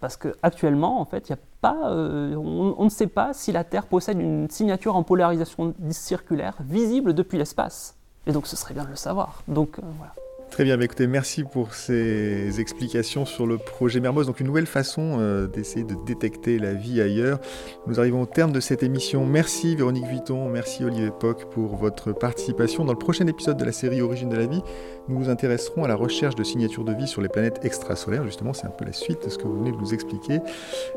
parce 0.00 0.16
qu'actuellement, 0.16 1.00
en 1.00 1.04
fait, 1.04 1.28
il 1.28 1.34
a 1.34 1.38
pas, 1.60 1.76
on, 1.92 2.74
on, 2.78 2.84
ne 2.84 2.88
sait 2.88 3.06
pas 3.06 3.34
si 3.34 3.52
la 3.52 3.62
Terre 3.62 3.86
possède 3.86 4.18
une 4.18 4.48
signature 4.48 4.96
en 4.96 5.02
polarisation 5.02 5.74
circulaire 5.90 6.56
visible 6.60 7.12
depuis 7.12 7.36
l'espace. 7.36 7.96
Et 8.26 8.32
donc, 8.32 8.46
ce 8.46 8.56
serait 8.56 8.74
bien 8.74 8.84
de 8.84 8.90
le 8.90 8.96
savoir. 8.96 9.42
Donc, 9.46 9.78
voilà. 9.98 10.14
Très 10.56 10.64
bien, 10.64 10.78
bah, 10.78 10.84
écoutez, 10.84 11.06
merci 11.06 11.44
pour 11.44 11.74
ces 11.74 12.60
explications 12.60 13.26
sur 13.26 13.46
le 13.46 13.58
projet 13.58 14.00
Mermoz. 14.00 14.26
Donc 14.26 14.40
une 14.40 14.46
nouvelle 14.46 14.64
façon 14.64 15.18
euh, 15.20 15.46
d'essayer 15.46 15.84
de 15.84 15.94
détecter 16.06 16.58
la 16.58 16.72
vie 16.72 17.02
ailleurs. 17.02 17.40
Nous 17.86 18.00
arrivons 18.00 18.22
au 18.22 18.26
terme 18.26 18.52
de 18.52 18.60
cette 18.60 18.82
émission. 18.82 19.26
Merci 19.26 19.76
Véronique 19.76 20.06
Vuitton, 20.06 20.48
merci 20.48 20.82
Olivier 20.82 21.10
Poc 21.10 21.50
pour 21.50 21.76
votre 21.76 22.12
participation. 22.12 22.86
Dans 22.86 22.94
le 22.94 22.98
prochain 22.98 23.26
épisode 23.26 23.58
de 23.58 23.66
la 23.66 23.72
série 23.72 24.00
Origine 24.00 24.30
de 24.30 24.36
la 24.36 24.46
vie, 24.46 24.62
nous 25.08 25.18
nous 25.18 25.28
intéresserons 25.28 25.84
à 25.84 25.88
la 25.88 25.94
recherche 25.94 26.36
de 26.36 26.42
signatures 26.42 26.84
de 26.84 26.94
vie 26.94 27.06
sur 27.06 27.20
les 27.20 27.28
planètes 27.28 27.62
extrasolaires. 27.62 28.24
Justement, 28.24 28.54
c'est 28.54 28.66
un 28.66 28.70
peu 28.70 28.86
la 28.86 28.94
suite 28.94 29.26
de 29.26 29.28
ce 29.28 29.36
que 29.36 29.46
vous 29.46 29.58
venez 29.58 29.72
de 29.72 29.76
nous 29.76 29.92
expliquer, 29.92 30.38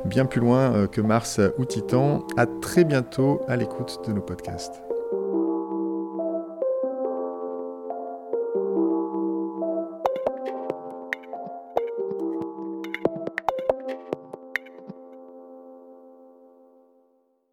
bien 0.06 0.24
plus 0.24 0.39
loin 0.39 0.74
euh, 0.74 0.88
que 0.88 1.02
Mars 1.02 1.41
ou 1.58 1.65
Titan. 1.65 2.26
À 2.38 2.45
très 2.45 2.86
bientôt 2.86 3.41
à 3.50 3.58
l'écoute 3.58 4.00
de 4.08 4.13
nos 4.13 4.22
podcasts. 4.22 4.88